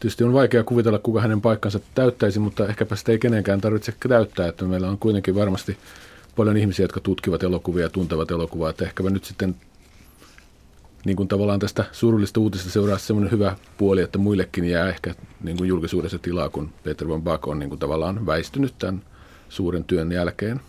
Tietysti 0.00 0.24
on 0.24 0.32
vaikea 0.32 0.64
kuvitella, 0.64 0.98
kuka 0.98 1.20
hänen 1.20 1.40
paikkansa 1.40 1.80
täyttäisi, 1.94 2.38
mutta 2.38 2.68
ehkäpä 2.68 2.96
sitä 2.96 3.12
ei 3.12 3.18
kenenkään 3.18 3.60
tarvitse 3.60 3.94
täyttää. 4.08 4.48
Että 4.48 4.64
meillä 4.64 4.88
on 4.88 4.98
kuitenkin 4.98 5.34
varmasti 5.34 5.78
paljon 6.36 6.56
ihmisiä, 6.56 6.84
jotka 6.84 7.00
tutkivat 7.00 7.42
elokuvia 7.42 7.82
ja 7.82 7.90
tuntevat 7.90 8.30
elokuvaa. 8.30 8.70
Että 8.70 8.84
ehkäpä 8.84 9.10
nyt 9.10 9.24
sitten 9.24 9.56
niin 11.04 11.16
kuin 11.16 11.28
tavallaan 11.28 11.60
tästä 11.60 11.84
surullista 11.92 12.40
uutista 12.40 12.70
seuraa 12.70 12.98
semmoinen 12.98 13.32
hyvä 13.32 13.56
puoli, 13.78 14.02
että 14.02 14.18
muillekin 14.18 14.64
jää 14.64 14.88
ehkä 14.88 15.14
niin 15.42 15.56
kuin 15.56 15.68
julkisuudessa 15.68 16.18
tilaa, 16.18 16.48
kun 16.48 16.70
Peter 16.84 17.08
von 17.08 17.22
Bach 17.22 17.48
on 17.48 17.58
niin 17.58 17.68
kuin 17.68 17.78
tavallaan 17.78 18.26
väistynyt 18.26 18.74
tämän 18.78 19.02
suuren 19.48 19.84
työn 19.84 20.12
jälkeen. 20.12 20.60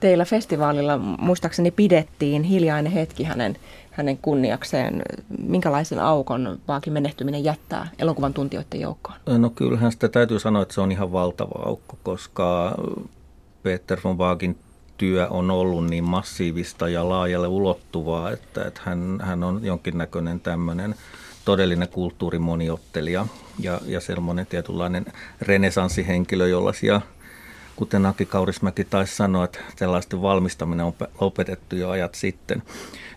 Teillä 0.00 0.24
festivaalilla 0.24 0.98
muistaakseni 0.98 1.70
pidettiin 1.70 2.42
hiljainen 2.42 2.92
hetki 2.92 3.24
hänen, 3.24 3.56
hänen 3.90 4.18
kunniakseen. 4.18 5.02
Minkälaisen 5.42 5.98
aukon 5.98 6.58
Vaakin 6.68 6.92
menehtyminen 6.92 7.44
jättää 7.44 7.88
elokuvan 7.98 8.34
tuntijoiden 8.34 8.80
joukkoon? 8.80 9.16
No 9.26 9.50
kyllähän 9.50 9.92
sitä 9.92 10.08
täytyy 10.08 10.38
sanoa, 10.38 10.62
että 10.62 10.74
se 10.74 10.80
on 10.80 10.92
ihan 10.92 11.12
valtava 11.12 11.62
aukko, 11.64 11.98
koska 12.02 12.74
Peter 13.62 13.98
von 14.04 14.18
Vaakin 14.18 14.58
työ 14.98 15.28
on 15.28 15.50
ollut 15.50 15.86
niin 15.86 16.04
massiivista 16.04 16.88
ja 16.88 17.08
laajalle 17.08 17.48
ulottuvaa, 17.48 18.30
että, 18.30 18.64
että 18.64 18.80
hän, 18.84 19.18
hän 19.22 19.44
on 19.44 19.64
jonkinnäköinen 19.64 20.40
tämmöinen 20.40 20.94
todellinen 21.44 21.88
kulttuurimoniottelija 21.88 23.26
ja, 23.60 23.80
ja 23.86 24.00
sellainen 24.00 24.46
tietynlainen 24.46 25.06
renesanssihenkilö, 25.42 26.48
jollaisia 26.48 27.00
kuten 27.76 28.06
Aki 28.06 28.26
Kaurismäki 28.26 28.84
taisi 28.84 29.16
sanoa, 29.16 29.44
että 29.44 29.58
sellaisten 29.76 30.22
valmistaminen 30.22 30.86
on 30.86 30.92
lopetettu 31.20 31.76
jo 31.76 31.90
ajat 31.90 32.14
sitten. 32.14 32.62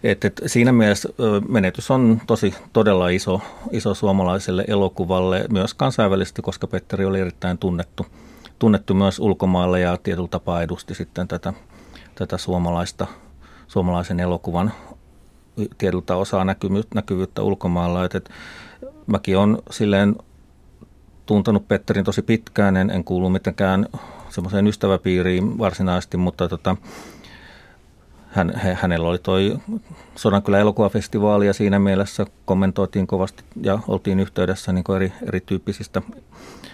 Et, 0.03 0.25
et 0.25 0.41
siinä 0.45 0.71
mielessä 0.71 1.09
menetys 1.47 1.91
on 1.91 2.21
tosi 2.27 2.55
todella 2.73 3.09
iso, 3.09 3.41
iso 3.71 3.93
suomalaiselle 3.93 4.65
elokuvalle, 4.67 5.45
myös 5.51 5.73
kansainvälisesti, 5.73 6.41
koska 6.41 6.67
Petteri 6.67 7.05
oli 7.05 7.19
erittäin 7.19 7.57
tunnettu, 7.57 8.05
tunnettu 8.59 8.93
myös 8.93 9.19
ulkomailla 9.19 9.79
ja 9.79 9.97
tietyllä 9.97 10.27
tapaa 10.27 10.61
edusti 10.61 10.95
sitten 10.95 11.27
tätä, 11.27 11.53
tätä 12.15 12.37
suomalaista, 12.37 13.07
suomalaisen 13.67 14.19
elokuvan 14.19 14.73
tietyltä 15.77 16.15
osaa 16.15 16.45
näkyvyyttä 16.95 17.41
ulkomailla. 17.41 18.05
Et, 18.05 18.15
et 18.15 18.29
mäkin 19.07 19.37
olen 19.37 19.57
silleen 19.71 20.15
tuntenut 21.25 21.67
Petterin 21.67 22.05
tosi 22.05 22.21
pitkään, 22.21 22.77
en, 22.77 22.89
en 22.89 23.03
kuulu 23.03 23.29
mitenkään 23.29 23.85
semmoiseen 24.29 24.67
ystäväpiiriin 24.67 25.57
varsinaisesti, 25.57 26.17
mutta 26.17 26.49
tota, 26.49 26.75
hän, 28.27 28.55
he, 28.63 28.77
hänellä 28.81 29.07
oli 29.07 29.17
toi 29.17 29.57
Sodankylä 30.15 30.59
elokuvafestivaali 30.59 31.47
ja 31.47 31.53
siinä 31.53 31.79
mielessä 31.79 32.25
kommentoitiin 32.45 33.07
kovasti 33.07 33.43
ja 33.61 33.79
oltiin 33.87 34.19
yhteydessä 34.19 34.73
niin 34.73 34.95
eri, 34.95 35.13
erityyppisistä 35.27 36.01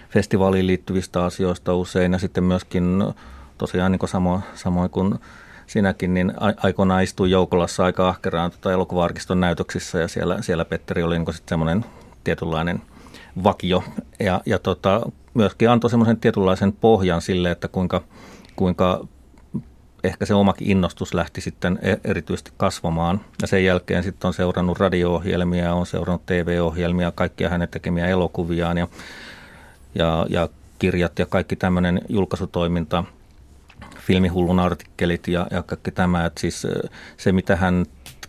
festivaaliin 0.09 0.67
liittyvistä 0.67 1.25
asioista 1.25 1.73
usein. 1.73 2.11
Ja 2.11 2.19
sitten 2.19 2.43
myöskin 2.43 3.03
tosiaan 3.57 3.91
niin 3.91 3.99
kuin 3.99 4.09
samo, 4.09 4.41
samoin 4.55 4.89
kuin 4.89 5.15
sinäkin, 5.67 6.13
niin 6.13 6.33
aikoinaan 6.63 7.03
istuin 7.03 7.31
Joukolassa 7.31 7.85
aika 7.85 8.09
ahkeraan 8.09 8.51
tota 8.51 8.71
elokuva-arkiston 8.71 9.39
näytöksissä 9.39 9.99
ja 9.99 10.07
siellä, 10.07 10.41
siellä 10.41 10.65
Petteri 10.65 11.03
oli 11.03 11.19
niin 11.19 11.33
sitten 11.33 11.49
semmoinen 11.49 11.85
tietynlainen 12.23 12.81
vakio 13.43 13.83
ja, 14.19 14.41
ja 14.45 14.59
tota, 14.59 15.01
myöskin 15.33 15.69
antoi 15.69 15.89
semmoisen 15.89 16.17
tietynlaisen 16.17 16.73
pohjan 16.73 17.21
sille, 17.21 17.51
että 17.51 17.67
kuinka, 17.67 18.03
kuinka 18.55 19.07
ehkä 20.03 20.25
se 20.25 20.33
omakin 20.33 20.71
innostus 20.71 21.13
lähti 21.13 21.41
sitten 21.41 21.79
e-, 21.81 21.95
erityisesti 22.03 22.51
kasvamaan. 22.57 23.21
Ja 23.41 23.47
sen 23.47 23.65
jälkeen 23.65 24.03
sitten 24.03 24.27
on 24.27 24.33
seurannut 24.33 24.79
radio-ohjelmia, 24.79 25.73
on 25.73 25.85
seurannut 25.85 26.25
TV-ohjelmia, 26.25 27.11
kaikkia 27.11 27.49
hänen 27.49 27.69
tekemiä 27.69 28.07
elokuviaan 28.07 28.77
ja, 28.77 28.87
ja, 29.95 30.25
ja 30.29 30.49
kirjat 30.79 31.19
ja 31.19 31.25
kaikki 31.25 31.55
tämmöinen 31.55 32.01
julkaisutoiminta, 32.09 33.03
filmihullun 33.97 34.59
artikkelit 34.59 35.27
ja, 35.27 35.47
ja 35.51 35.63
kaikki 35.63 35.91
tämä. 35.91 36.25
Että 36.25 36.41
siis 36.41 36.67
se, 37.17 37.31
mitä 37.31 37.55
hän 37.55 37.85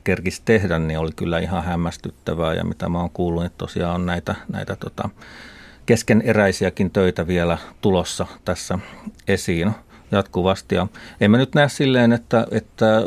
kerkisi 0.06 0.42
tehdä, 0.44 0.78
niin 0.78 0.98
oli 0.98 1.10
kyllä 1.16 1.38
ihan 1.38 1.64
hämmästyttävää 1.64 2.54
ja 2.54 2.64
mitä 2.64 2.88
mä 2.88 3.00
oon 3.00 3.10
kuullut, 3.10 3.44
että 3.44 3.58
tosiaan 3.58 3.94
on 3.94 4.06
näitä, 4.06 4.34
näitä 4.52 4.76
tota, 4.76 5.08
keskeneräisiäkin 5.86 6.90
töitä 6.90 7.26
vielä 7.26 7.58
tulossa 7.80 8.26
tässä 8.44 8.78
esiin 9.28 9.72
jatkuvasti. 10.12 10.74
Ja 10.74 10.86
emme 11.20 11.38
nyt 11.38 11.54
näe 11.54 11.68
silleen, 11.68 12.12
että, 12.12 12.46
että 12.50 13.02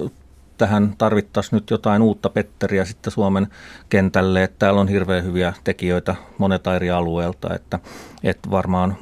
tähän 0.58 0.94
tarvittaisiin 0.98 1.58
nyt 1.58 1.70
jotain 1.70 2.02
uutta 2.02 2.30
Petteriä 2.30 2.86
sitten 2.86 3.12
Suomen 3.12 3.48
kentälle. 3.90 4.44
Että 4.44 4.56
täällä 4.60 4.82
on 4.82 4.88
hirveän 4.88 5.24
hyviä 5.24 5.54
tekijöitä 5.64 6.16
moneta 6.38 6.76
eri 6.76 6.92
alueelta, 6.92 7.56
että, 7.56 7.80
että 8.24 8.52
varmaan, 8.52 8.98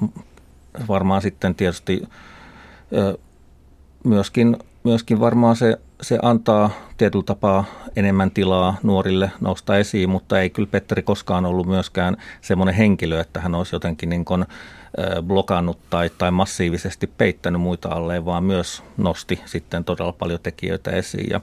varmaan 0.87 1.21
sitten 1.21 1.55
tietysti 1.55 2.03
myöskin, 4.03 4.57
myöskin 4.83 5.19
varmaan 5.19 5.55
se, 5.55 5.77
se 6.01 6.19
antaa 6.21 6.69
tietyllä 6.97 7.23
tapaa 7.23 7.65
enemmän 7.95 8.31
tilaa 8.31 8.77
nuorille 8.83 9.31
nousta 9.41 9.77
esiin, 9.77 10.09
mutta 10.09 10.39
ei 10.39 10.49
kyllä 10.49 10.69
Petteri 10.71 11.01
koskaan 11.01 11.45
ollut 11.45 11.67
myöskään 11.67 12.17
semmoinen 12.41 12.75
henkilö, 12.75 13.21
että 13.21 13.41
hän 13.41 13.55
olisi 13.55 13.75
jotenkin 13.75 14.09
niin 14.09 14.25
kuin 14.25 14.45
blokannut 15.21 15.77
tai, 15.89 16.09
tai 16.17 16.31
massiivisesti 16.31 17.07
peittänyt 17.07 17.61
muita 17.61 17.89
alleen, 17.89 18.25
vaan 18.25 18.43
myös 18.43 18.83
nosti 18.97 19.41
sitten 19.45 19.83
todella 19.83 20.11
paljon 20.11 20.39
tekijöitä 20.43 20.91
esiin. 20.91 21.29
Ja, 21.29 21.41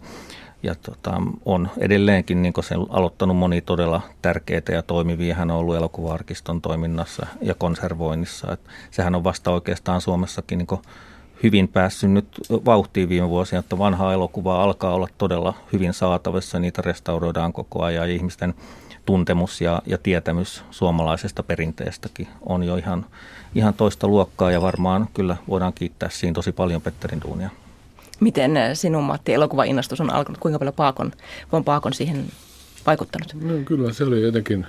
ja 0.63 0.75
tota, 0.75 1.23
on 1.45 1.69
edelleenkin 1.79 2.43
niin 2.43 2.55
sen 2.61 2.79
aloittanut 2.89 3.37
moni 3.37 3.61
todella 3.61 4.01
tärkeitä 4.23 4.73
ja 4.73 4.83
toimivia. 4.83 5.35
Hän 5.35 5.51
on 5.51 5.57
ollut 5.57 5.77
elokuva-arkiston 5.77 6.61
toiminnassa 6.61 7.27
ja 7.43 7.55
konservoinnissa. 7.55 8.53
Et 8.53 8.61
sehän 8.91 9.15
on 9.15 9.25
vasta 9.25 9.51
oikeastaan 9.51 10.01
Suomessakin 10.01 10.59
niin 10.59 10.81
hyvin 11.45 11.69
päässyt 11.69 12.11
nyt 12.11 12.27
vauhtiin 12.51 13.09
viime 13.09 13.29
vuosina, 13.29 13.61
että 13.61 13.79
vanhaa 13.79 14.13
elokuvaa 14.13 14.63
alkaa 14.63 14.95
olla 14.95 15.09
todella 15.19 15.55
hyvin 15.73 15.93
saatavissa. 15.93 16.59
Niitä 16.59 16.83
restauroidaan 16.83 17.53
koko 17.53 17.83
ajan 17.83 18.09
ja 18.09 18.15
ihmisten 18.15 18.55
tuntemus 19.07 19.61
ja, 19.61 19.83
ja 19.87 19.99
tietämys 19.99 20.65
suomalaisesta 20.71 21.43
perinteestäkin 21.43 22.29
on 22.47 22.63
jo 22.63 22.77
ihan, 22.77 23.07
ihan 23.55 23.75
toista 23.75 24.09
luokkaa 24.09 24.51
ja 24.51 24.63
varmaan 24.63 25.09
kyllä 25.15 25.37
voidaan 25.49 25.73
kiittää 25.73 26.09
siinä 26.09 26.35
tosi 26.35 26.53
paljon 26.53 26.83
Petterin 26.83 27.21
duunia. 27.25 27.51
Miten 28.21 28.53
sinun 28.75 29.05
Matti 29.05 29.35
elokuvainnostus 29.35 30.01
on 30.01 30.13
alkanut? 30.13 30.39
Kuinka 30.39 30.59
paljon 30.59 30.75
Paakon, 30.75 31.13
on 31.53 31.65
Paakon 31.65 31.95
siihen 31.95 32.25
vaikuttanut? 32.87 33.35
No, 33.35 33.55
kyllä 33.65 33.93
se 33.93 34.05
oli 34.05 34.23
jotenkin 34.23 34.67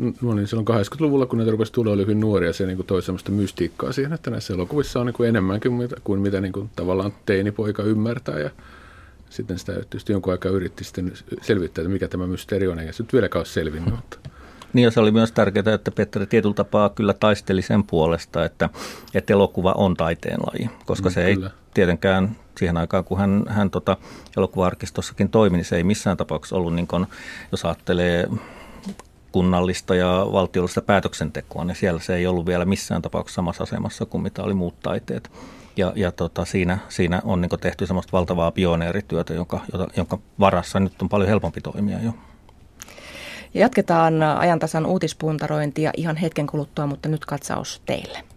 Mä 0.00 0.32
olin 0.32 0.46
silloin 0.46 0.68
80-luvulla, 0.68 1.26
kun 1.26 1.38
näitä 1.38 1.50
rupesi 1.52 1.72
tulla, 1.72 1.92
oli 1.92 2.02
hyvin 2.02 2.20
nuoria, 2.20 2.52
se 2.52 2.66
niin 2.66 2.86
toi 2.86 3.02
semmoista 3.02 3.32
mystiikkaa 3.32 3.92
siihen, 3.92 4.12
että 4.12 4.30
näissä 4.30 4.54
elokuvissa 4.54 5.00
on 5.00 5.06
niin 5.06 5.14
kuin 5.14 5.28
enemmänkin 5.28 5.72
kuin 6.04 6.20
mitä 6.20 6.40
niin 6.40 6.52
kuin 6.52 6.70
tavallaan 6.76 7.12
teinipoika 7.26 7.82
ymmärtää. 7.82 8.38
Ja 8.38 8.50
sitten 9.30 9.58
sitä 9.58 9.72
tietysti 9.72 10.12
jonkun 10.12 10.32
aikaa 10.32 10.52
yritti 10.52 10.84
sitten 10.84 11.12
selvittää, 11.42 11.82
että 11.82 11.92
mikä 11.92 12.08
tämä 12.08 12.26
mysteeri 12.26 12.68
on, 12.68 12.78
eikä 12.78 12.92
se 12.92 13.02
nyt 13.02 13.12
vieläkään 13.12 13.40
ole 13.40 13.46
selvinnyt. 13.46 13.94
Mutta. 13.94 14.18
Niin 14.72 14.84
ja 14.84 14.90
se 14.90 15.00
oli 15.00 15.10
myös 15.10 15.32
tärkeää, 15.32 15.74
että 15.74 15.90
Petteri 15.90 16.26
tietyllä 16.26 16.54
tapaa 16.54 16.88
kyllä 16.88 17.12
taisteli 17.14 17.62
sen 17.62 17.84
puolesta, 17.84 18.44
että, 18.44 18.68
että 19.14 19.32
elokuva 19.32 19.72
on 19.72 19.96
taiteen 19.96 20.40
laji, 20.40 20.70
koska 20.86 21.08
mm, 21.08 21.12
se 21.12 21.34
kyllä. 21.34 21.46
ei 21.46 21.52
tietenkään 21.74 22.36
siihen 22.58 22.76
aikaan, 22.76 23.04
kun 23.04 23.18
hän, 23.18 23.44
hän 23.48 23.70
tota, 23.70 23.96
elokuva-arkistossakin 24.36 25.28
toimi, 25.28 25.56
niin 25.56 25.64
se 25.64 25.76
ei 25.76 25.84
missään 25.84 26.16
tapauksessa 26.16 26.56
ollut, 26.56 26.74
niin 26.74 26.86
kun, 26.86 27.06
jos 27.52 27.64
ajattelee 27.64 28.28
kunnallista 29.32 29.94
ja 29.94 30.26
valtiollista 30.32 30.82
päätöksentekoa, 30.82 31.64
niin 31.64 31.76
siellä 31.76 32.00
se 32.00 32.16
ei 32.16 32.26
ollut 32.26 32.46
vielä 32.46 32.64
missään 32.64 33.02
tapauksessa 33.02 33.36
samassa 33.36 33.62
asemassa 33.62 34.06
kuin 34.06 34.22
mitä 34.22 34.42
oli 34.42 34.54
muut 34.54 34.80
taiteet. 34.80 35.30
Ja, 35.76 35.92
ja 35.96 36.12
tota, 36.12 36.44
siinä, 36.44 36.78
siinä 36.88 37.22
on 37.24 37.40
niin 37.40 37.60
tehty 37.60 37.86
semmoista 37.86 38.12
valtavaa 38.12 38.50
pioneerityötä, 38.50 39.34
jonka, 39.34 39.60
jota, 39.72 39.86
jonka 39.96 40.18
varassa 40.40 40.80
nyt 40.80 41.02
on 41.02 41.08
paljon 41.08 41.28
helpompi 41.28 41.60
toimia 41.60 41.98
jo. 42.02 42.12
Jatketaan 43.54 44.22
ajantasan 44.22 44.86
uutispuntarointia 44.86 45.90
ihan 45.96 46.16
hetken 46.16 46.46
kuluttua, 46.46 46.86
mutta 46.86 47.08
nyt 47.08 47.24
katsaus 47.24 47.82
teille. 47.86 48.29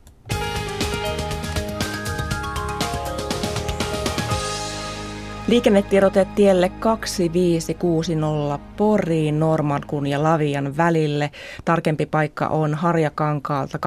Liikennetiedote 5.53 6.27
tielle 6.35 6.69
2560 6.69 8.59
Poriin, 8.77 9.39
Normankun 9.39 10.07
ja 10.07 10.23
Lavian 10.23 10.77
välille. 10.77 11.31
Tarkempi 11.65 12.05
paikka 12.05 12.47
on 12.47 12.73
Harjakankaalta 12.73 13.79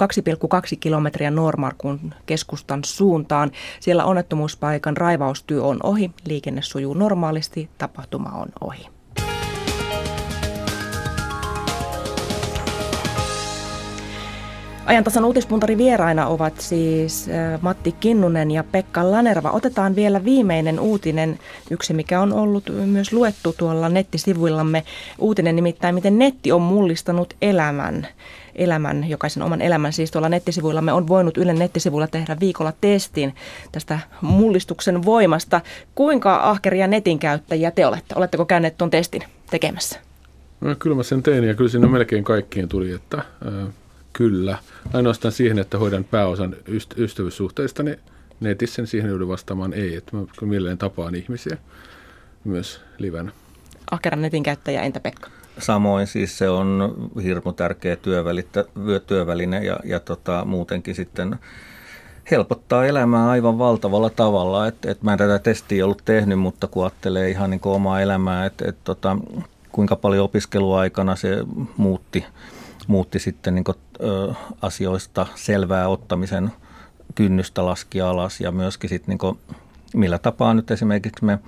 2,2 0.00 0.76
kilometriä 0.80 1.30
Normarkun 1.30 2.14
keskustan 2.26 2.84
suuntaan. 2.84 3.50
Siellä 3.80 4.04
onnettomuuspaikan 4.04 4.96
raivaustyö 4.96 5.62
on 5.62 5.78
ohi, 5.82 6.10
liikenne 6.26 6.62
sujuu 6.62 6.94
normaalisti, 6.94 7.70
tapahtuma 7.78 8.30
on 8.30 8.48
ohi. 8.60 8.93
Ajantasan 14.86 15.24
uutispuntari 15.24 15.78
vieraina 15.78 16.26
ovat 16.26 16.60
siis 16.60 17.28
Matti 17.60 17.92
Kinnunen 17.92 18.50
ja 18.50 18.64
Pekka 18.64 19.10
Lanerva. 19.10 19.50
Otetaan 19.50 19.96
vielä 19.96 20.24
viimeinen 20.24 20.80
uutinen, 20.80 21.38
yksi 21.70 21.94
mikä 21.94 22.20
on 22.20 22.32
ollut 22.32 22.64
myös 22.86 23.12
luettu 23.12 23.54
tuolla 23.58 23.88
nettisivuillamme. 23.88 24.84
Uutinen 25.18 25.56
nimittäin, 25.56 25.94
miten 25.94 26.18
netti 26.18 26.52
on 26.52 26.62
mullistanut 26.62 27.34
elämän 27.42 28.06
elämän, 28.54 29.08
jokaisen 29.08 29.42
oman 29.42 29.62
elämän. 29.62 29.92
Siis 29.92 30.10
tuolla 30.10 30.28
nettisivuillamme 30.28 30.92
on 30.92 31.08
voinut 31.08 31.36
Ylen 31.36 31.58
nettisivuilla 31.58 32.06
tehdä 32.06 32.36
viikolla 32.40 32.72
testin 32.80 33.34
tästä 33.72 33.98
mullistuksen 34.20 35.04
voimasta. 35.04 35.60
Kuinka 35.94 36.36
ahkeria 36.36 36.86
netin 36.86 37.18
käyttäjiä 37.18 37.70
te 37.70 37.86
olette? 37.86 38.14
Oletteko 38.16 38.44
käyneet 38.44 38.78
tuon 38.78 38.90
testin 38.90 39.22
tekemässä? 39.50 40.00
No, 40.60 40.74
kyllä 40.78 40.96
mä 40.96 41.02
sen 41.02 41.22
tein 41.22 41.44
ja 41.44 41.54
kyllä 41.54 41.70
siinä 41.70 41.86
melkein 41.86 42.24
kaikkiin 42.24 42.68
tuli, 42.68 42.92
että 42.92 43.16
äh, 43.18 43.68
Kyllä. 44.14 44.58
Ainoastaan 44.92 45.32
siihen, 45.32 45.58
että 45.58 45.78
hoidan 45.78 46.04
pääosan 46.04 46.56
yst- 46.68 46.98
ystävyyssuhteista, 46.98 47.82
niin 47.82 47.98
netissä 48.40 48.86
siihen 48.86 49.10
joudun 49.10 49.28
vastaamaan 49.28 49.72
ei. 49.72 49.96
Että 49.96 50.16
mä 50.16 50.24
mielelläni 50.40 50.76
tapaan 50.76 51.14
ihmisiä 51.14 51.56
myös 52.44 52.80
livenä. 52.98 53.32
ahkeran 53.90 54.22
netin 54.22 54.42
käyttäjä, 54.42 54.82
entä 54.82 55.00
Pekka? 55.00 55.30
Samoin 55.58 56.06
siis 56.06 56.38
se 56.38 56.48
on 56.48 56.94
hirmu 57.22 57.52
tärkeä 57.52 57.96
työväline 59.06 59.64
ja, 59.64 59.80
ja 59.84 60.00
tota, 60.00 60.44
muutenkin 60.44 60.94
sitten 60.94 61.36
helpottaa 62.30 62.86
elämää 62.86 63.28
aivan 63.28 63.58
valtavalla 63.58 64.10
tavalla. 64.10 64.66
Et, 64.66 64.84
et 64.84 65.02
mä 65.02 65.12
en 65.12 65.18
tätä 65.18 65.38
testiä 65.38 65.84
ollut 65.84 66.02
tehnyt, 66.04 66.38
mutta 66.38 66.66
kun 66.66 66.84
ajattelee 66.84 67.30
ihan 67.30 67.50
niin 67.50 67.60
omaa 67.64 68.00
elämää, 68.00 68.46
että 68.46 68.68
et 68.68 68.76
tota, 68.84 69.16
kuinka 69.72 69.96
paljon 69.96 70.24
opiskeluaikana 70.24 71.16
se 71.16 71.38
muutti, 71.76 72.24
muutti 72.88 73.18
sitten 73.18 73.54
niin 73.54 73.64
kuin, 73.64 73.76
ö, 74.02 74.34
asioista 74.62 75.26
selvää 75.34 75.88
ottamisen 75.88 76.52
kynnystä 77.14 77.66
laski 77.66 78.00
alas 78.00 78.40
ja 78.40 78.52
myöskin 78.52 78.90
sitten 78.90 79.08
niin 79.08 79.18
kuin, 79.18 79.38
millä 79.94 80.18
tapaa 80.18 80.54
nyt 80.54 80.70
esimerkiksi 80.70 81.24
me 81.24 81.38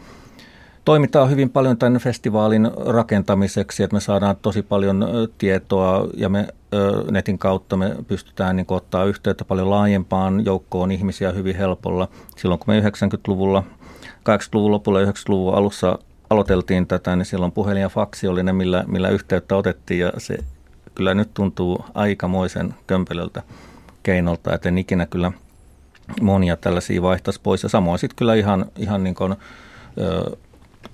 toimitaan 0.84 1.30
hyvin 1.30 1.50
paljon 1.50 1.76
tämän 1.76 2.00
festivaalin 2.00 2.70
rakentamiseksi, 2.86 3.82
että 3.82 3.96
me 3.96 4.00
saadaan 4.00 4.36
tosi 4.42 4.62
paljon 4.62 5.08
tietoa 5.38 6.08
ja 6.14 6.28
me 6.28 6.48
netin 7.10 7.38
kautta 7.38 7.76
me 7.76 7.96
pystytään 8.08 8.56
niin 8.56 8.66
ottaa 8.68 9.04
yhteyttä 9.04 9.44
paljon 9.44 9.70
laajempaan 9.70 10.44
joukkoon 10.44 10.92
ihmisiä 10.92 11.32
hyvin 11.32 11.56
helpolla. 11.56 12.08
Silloin 12.36 12.58
kun 12.58 12.74
me 12.74 12.80
90-luvulla, 12.80 13.64
80-luvun 14.06 14.70
lopulla 14.70 15.00
ja 15.00 15.06
90-luvun 15.06 15.54
alussa 15.54 15.98
aloiteltiin 16.30 16.86
tätä, 16.86 17.16
niin 17.16 17.26
silloin 17.26 17.52
puhelin 17.52 17.82
ja 17.82 17.88
faksi 17.88 18.28
oli 18.28 18.42
ne, 18.42 18.52
millä, 18.52 18.84
millä 18.86 19.08
yhteyttä 19.08 19.56
otettiin 19.56 20.00
ja 20.00 20.12
se 20.18 20.38
kyllä 20.96 21.14
nyt 21.14 21.34
tuntuu 21.34 21.84
aikamoisen 21.94 22.74
kömpelöltä 22.86 23.42
keinolta, 24.02 24.54
että 24.54 24.68
en 24.68 24.78
ikinä 24.78 25.06
kyllä 25.06 25.32
monia 26.20 26.56
tällaisia 26.56 27.02
vaihtaisi 27.02 27.40
pois. 27.42 27.62
Ja 27.62 27.68
samoin 27.68 27.98
sitten 27.98 28.16
kyllä 28.16 28.34
ihan, 28.34 28.66
ihan 28.76 29.04
niin 29.04 29.14
kuin, 29.14 29.36
ö, 29.98 30.36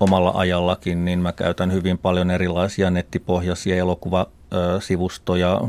omalla 0.01 0.33
ajallakin, 0.35 1.05
niin 1.05 1.19
mä 1.19 1.33
käytän 1.33 1.73
hyvin 1.73 1.99
paljon 1.99 2.31
erilaisia 2.31 2.91
nettipohjaisia 2.91 3.77
elokuvasivustoja, 3.77 5.61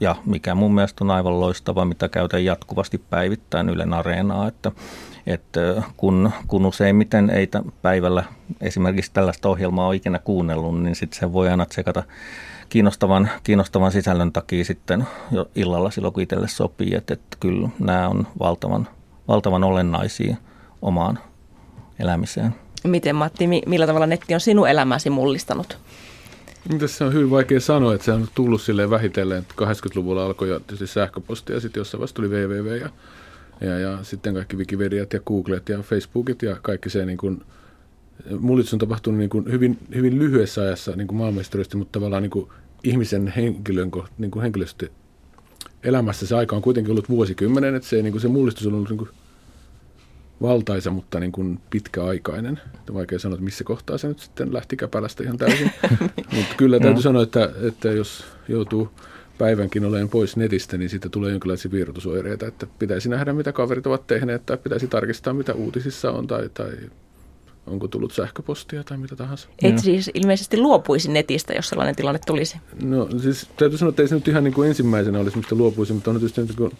ja 0.00 0.16
mikä 0.24 0.54
mun 0.54 0.74
mielestä 0.74 1.04
on 1.04 1.10
aivan 1.10 1.40
loistava, 1.40 1.84
mitä 1.84 2.08
käytän 2.08 2.44
jatkuvasti 2.44 2.98
päivittäin 3.10 3.68
Ylen 3.68 3.94
Areenaa, 3.94 4.48
että, 4.48 4.72
että 5.26 5.82
kun, 5.96 6.30
kun 6.46 6.66
useimmiten 6.66 7.30
ei 7.30 7.48
päivällä 7.82 8.24
esimerkiksi 8.60 9.10
tällaista 9.14 9.48
ohjelmaa 9.48 9.86
ole 9.86 9.96
ikinä 9.96 10.18
kuunnellut, 10.18 10.82
niin 10.82 10.96
sitten 10.96 11.20
se 11.20 11.32
voi 11.32 11.48
aina 11.48 11.66
tsekata 11.66 12.02
kiinnostavan, 12.68 13.30
kiinnostavan 13.44 13.92
sisällön 13.92 14.32
takia 14.32 14.64
sitten 14.64 15.06
jo 15.30 15.50
illalla 15.54 15.90
silloin, 15.90 16.14
kun 16.14 16.22
itselle 16.22 16.48
sopii, 16.48 16.94
että, 16.94 17.14
että 17.14 17.36
kyllä 17.40 17.68
nämä 17.78 18.08
on 18.08 18.26
valtavan, 18.38 18.88
valtavan 19.28 19.64
olennaisia 19.64 20.36
omaan 20.82 21.18
elämiseen. 21.98 22.54
Miten 22.84 23.16
Matti, 23.16 23.46
millä 23.66 23.86
tavalla 23.86 24.06
netti 24.06 24.34
on 24.34 24.40
sinun 24.40 24.68
elämäsi 24.68 25.10
mullistanut? 25.10 25.78
Tässä 26.78 27.06
on 27.06 27.12
hyvin 27.12 27.30
vaikea 27.30 27.60
sanoa, 27.60 27.94
että 27.94 28.04
se 28.04 28.12
on 28.12 28.28
tullut 28.34 28.62
silleen 28.62 28.90
vähitellen, 28.90 29.38
että 29.38 29.54
80-luvulla 29.62 30.24
alkoi 30.24 30.48
jo 30.48 30.60
tietysti 30.60 30.86
sähköposti 30.86 31.52
ja 31.52 31.60
sitten 31.60 31.80
jossain 31.80 32.00
vasta 32.00 32.16
tuli 32.16 32.28
www 32.28 32.76
ja, 32.76 32.88
ja, 33.60 33.78
ja 33.78 33.98
sitten 34.02 34.34
kaikki 34.34 34.56
Wikipediat 34.56 35.12
ja 35.12 35.20
Googlet 35.20 35.68
ja 35.68 35.78
Facebookit 35.78 36.42
ja 36.42 36.56
kaikki 36.62 36.90
se 36.90 37.06
niin 37.06 37.18
kuin, 37.18 37.42
mullistus 38.38 38.72
on 38.72 38.78
tapahtunut 38.78 39.18
niin 39.18 39.30
kuin 39.30 39.52
hyvin, 39.52 39.78
hyvin 39.94 40.18
lyhyessä 40.18 40.62
ajassa 40.62 40.92
niin 40.96 41.06
kuin 41.06 41.18
maailmanhistoriallisesti, 41.18 41.76
mutta 41.76 41.92
tavallaan 41.92 42.22
niin 42.22 42.30
kuin 42.30 42.48
ihmisen 42.84 43.28
henkilön, 43.36 43.90
niin 44.18 44.30
kuin 44.30 44.42
henkilöstö 44.42 44.88
elämässä 45.82 46.26
se 46.26 46.36
aika 46.36 46.56
on 46.56 46.62
kuitenkin 46.62 46.90
ollut 46.90 47.08
vuosikymmenen, 47.08 47.74
että 47.74 47.88
se, 47.88 48.02
niin 48.02 48.12
kuin 48.12 48.22
se 48.22 48.28
mullistus 48.28 48.66
on 48.66 48.74
ollut 48.74 48.88
niin 48.88 48.98
kuin 48.98 49.10
valtaisa, 50.42 50.90
mutta 50.90 51.20
niin 51.20 51.32
kuin 51.32 51.60
pitkäaikainen. 51.70 52.60
Että 52.74 52.94
vaikea 52.94 53.18
sanoa, 53.18 53.34
että 53.34 53.44
missä 53.44 53.64
kohtaa 53.64 53.98
se 53.98 54.08
nyt 54.08 54.18
sitten 54.18 54.54
lähti 54.54 54.76
käpälästä 54.76 55.22
ihan 55.22 55.38
täysin. 55.38 55.70
mutta 56.36 56.54
kyllä 56.56 56.80
täytyy 56.80 57.02
sanoa, 57.02 57.22
että, 57.22 57.50
että 57.68 57.88
jos 57.88 58.24
joutuu 58.48 58.88
päivänkin 59.38 59.84
olen 59.84 60.08
pois 60.08 60.36
netistä, 60.36 60.78
niin 60.78 60.90
siitä 60.90 61.08
tulee 61.08 61.30
jonkinlaisia 61.30 61.72
virtusoireita, 61.72 62.46
että 62.46 62.66
pitäisi 62.78 63.08
nähdä, 63.08 63.32
mitä 63.32 63.52
kaverit 63.52 63.86
ovat 63.86 64.06
tehneet, 64.06 64.46
tai 64.46 64.56
pitäisi 64.56 64.88
tarkistaa, 64.88 65.34
mitä 65.34 65.54
uutisissa 65.54 66.10
on, 66.10 66.26
tai, 66.26 66.50
tai 66.54 66.72
onko 67.66 67.88
tullut 67.88 68.12
sähköpostia 68.12 68.84
tai 68.84 68.98
mitä 68.98 69.16
tahansa. 69.16 69.48
Et 69.62 69.78
siis 69.78 70.10
ilmeisesti 70.14 70.56
luopuisi 70.56 71.10
netistä, 71.10 71.52
jos 71.52 71.68
sellainen 71.68 71.96
tilanne 71.96 72.20
tulisi? 72.26 72.56
No 72.82 73.08
siis 73.22 73.48
täytyy 73.56 73.78
sanoa, 73.78 73.90
että 73.90 74.02
ei 74.02 74.08
se 74.08 74.14
nyt 74.14 74.28
ihan 74.28 74.44
niin 74.44 74.54
kuin 74.54 74.68
ensimmäisenä 74.68 75.18
olisi, 75.18 75.36
mistä 75.36 75.54
luopuisi, 75.54 75.92
mutta 75.92 76.10
on 76.10 76.16
tietysti 76.16 76.40
niin 76.40 76.56
kuin 76.56 76.72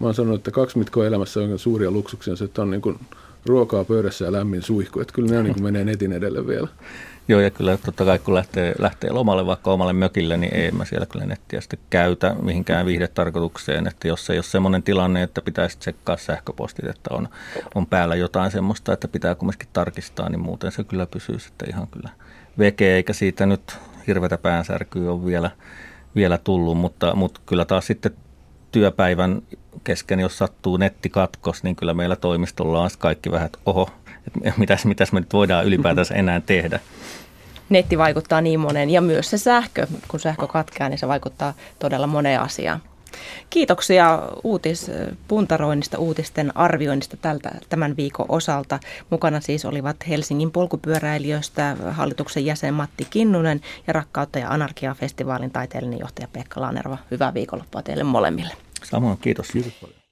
Mä 0.00 0.06
oon 0.06 0.14
sanonut, 0.14 0.40
että 0.40 0.50
kaksi 0.50 0.78
mitkoa 0.78 1.06
elämässä 1.06 1.40
on 1.40 1.58
suuria 1.58 1.90
luksuksia, 1.90 2.36
se, 2.36 2.44
että 2.44 2.62
on 2.62 2.70
niin 2.70 2.80
kuin 2.80 2.98
ruokaa 3.46 3.84
pöydässä 3.84 4.24
ja 4.24 4.32
lämmin 4.32 4.62
suihku. 4.62 5.00
Että 5.00 5.14
kyllä 5.14 5.30
ne 5.30 5.38
on 5.38 5.44
niin 5.44 5.54
kuin 5.54 5.64
menee 5.64 5.84
netin 5.84 6.12
edelle 6.12 6.46
vielä. 6.46 6.68
Joo, 7.28 7.40
ja 7.40 7.50
kyllä 7.50 7.76
totta 7.76 8.04
kai 8.04 8.18
kun 8.18 8.34
lähtee, 8.34 8.74
lähtee 8.78 9.10
lomalle 9.10 9.46
vaikka 9.46 9.72
omalle 9.72 9.92
mökille, 9.92 10.36
niin 10.36 10.54
ei 10.54 10.70
mä 10.70 10.84
siellä 10.84 11.06
kyllä 11.06 11.26
nettiä 11.26 11.60
sitten 11.60 11.78
käytä 11.90 12.34
mihinkään 12.42 12.86
viihdetarkoitukseen. 12.86 13.86
Että 13.86 14.08
jos 14.08 14.30
ei 14.30 14.36
ole 14.36 14.42
semmoinen 14.42 14.82
tilanne, 14.82 15.22
että 15.22 15.42
pitäisi 15.42 15.78
tsekkaa 15.78 16.16
sähköpostit, 16.16 16.86
että 16.86 17.14
on, 17.14 17.28
on 17.74 17.86
päällä 17.86 18.14
jotain 18.14 18.50
semmoista, 18.50 18.92
että 18.92 19.08
pitää 19.08 19.34
kumminkin 19.34 19.68
tarkistaa, 19.72 20.28
niin 20.28 20.40
muuten 20.40 20.72
se 20.72 20.84
kyllä 20.84 21.06
pysyy 21.06 21.38
sitten 21.38 21.70
ihan 21.70 21.88
kyllä 21.88 22.10
veke, 22.58 22.94
eikä 22.94 23.12
siitä 23.12 23.46
nyt 23.46 23.78
hirveätä 24.06 24.38
päänsärkyä 24.38 25.12
ole 25.12 25.26
vielä, 25.26 25.50
vielä 26.16 26.38
tullut, 26.38 26.78
mutta, 26.78 27.14
mutta 27.14 27.40
kyllä 27.46 27.64
taas 27.64 27.86
sitten 27.86 28.12
työpäivän 28.72 29.42
kesken, 29.84 30.20
jos 30.20 30.38
sattuu 30.38 30.76
nettikatkos, 30.76 31.62
niin 31.62 31.76
kyllä 31.76 31.94
meillä 31.94 32.16
toimistolla 32.16 32.82
on 32.82 32.90
kaikki 32.98 33.30
vähän, 33.30 33.46
että 33.46 33.58
oho, 33.66 33.90
että 34.44 34.60
mitäs, 34.60 34.84
mitäs 34.84 35.12
me 35.12 35.20
nyt 35.20 35.32
voidaan 35.32 35.66
ylipäätänsä 35.66 36.14
enää 36.14 36.40
tehdä. 36.40 36.80
Netti 37.68 37.98
vaikuttaa 37.98 38.40
niin 38.40 38.60
moneen 38.60 38.90
ja 38.90 39.00
myös 39.00 39.30
se 39.30 39.38
sähkö, 39.38 39.86
kun 40.08 40.20
sähkö 40.20 40.46
katkeaa, 40.46 40.88
niin 40.88 40.98
se 40.98 41.08
vaikuttaa 41.08 41.54
todella 41.78 42.06
moneen 42.06 42.40
asiaan. 42.40 42.80
Kiitoksia 43.50 44.22
uutispuntaroinnista, 44.44 45.98
uutisten 45.98 46.56
arvioinnista 46.56 47.16
tältä, 47.16 47.50
tämän 47.68 47.96
viikon 47.96 48.26
osalta. 48.28 48.80
Mukana 49.10 49.40
siis 49.40 49.64
olivat 49.64 49.96
Helsingin 50.08 50.50
polkupyöräilijöistä 50.50 51.76
hallituksen 51.90 52.46
jäsen 52.46 52.74
Matti 52.74 53.06
Kinnunen 53.10 53.60
ja 53.86 53.92
Rakkautta 53.92 54.38
ja 54.38 54.48
Anarkia-festivaalin 54.48 55.50
taiteellinen 55.50 55.98
johtaja 55.98 56.28
Pekka 56.32 56.60
Lanerva. 56.60 56.98
Hyvää 57.10 57.34
viikonloppua 57.34 57.82
teille 57.82 58.04
molemmille. 58.04 58.54
Samoin, 58.84 59.18
kiitos. 59.18 59.48
Kiitos 59.48 59.72
paljon. 59.72 59.97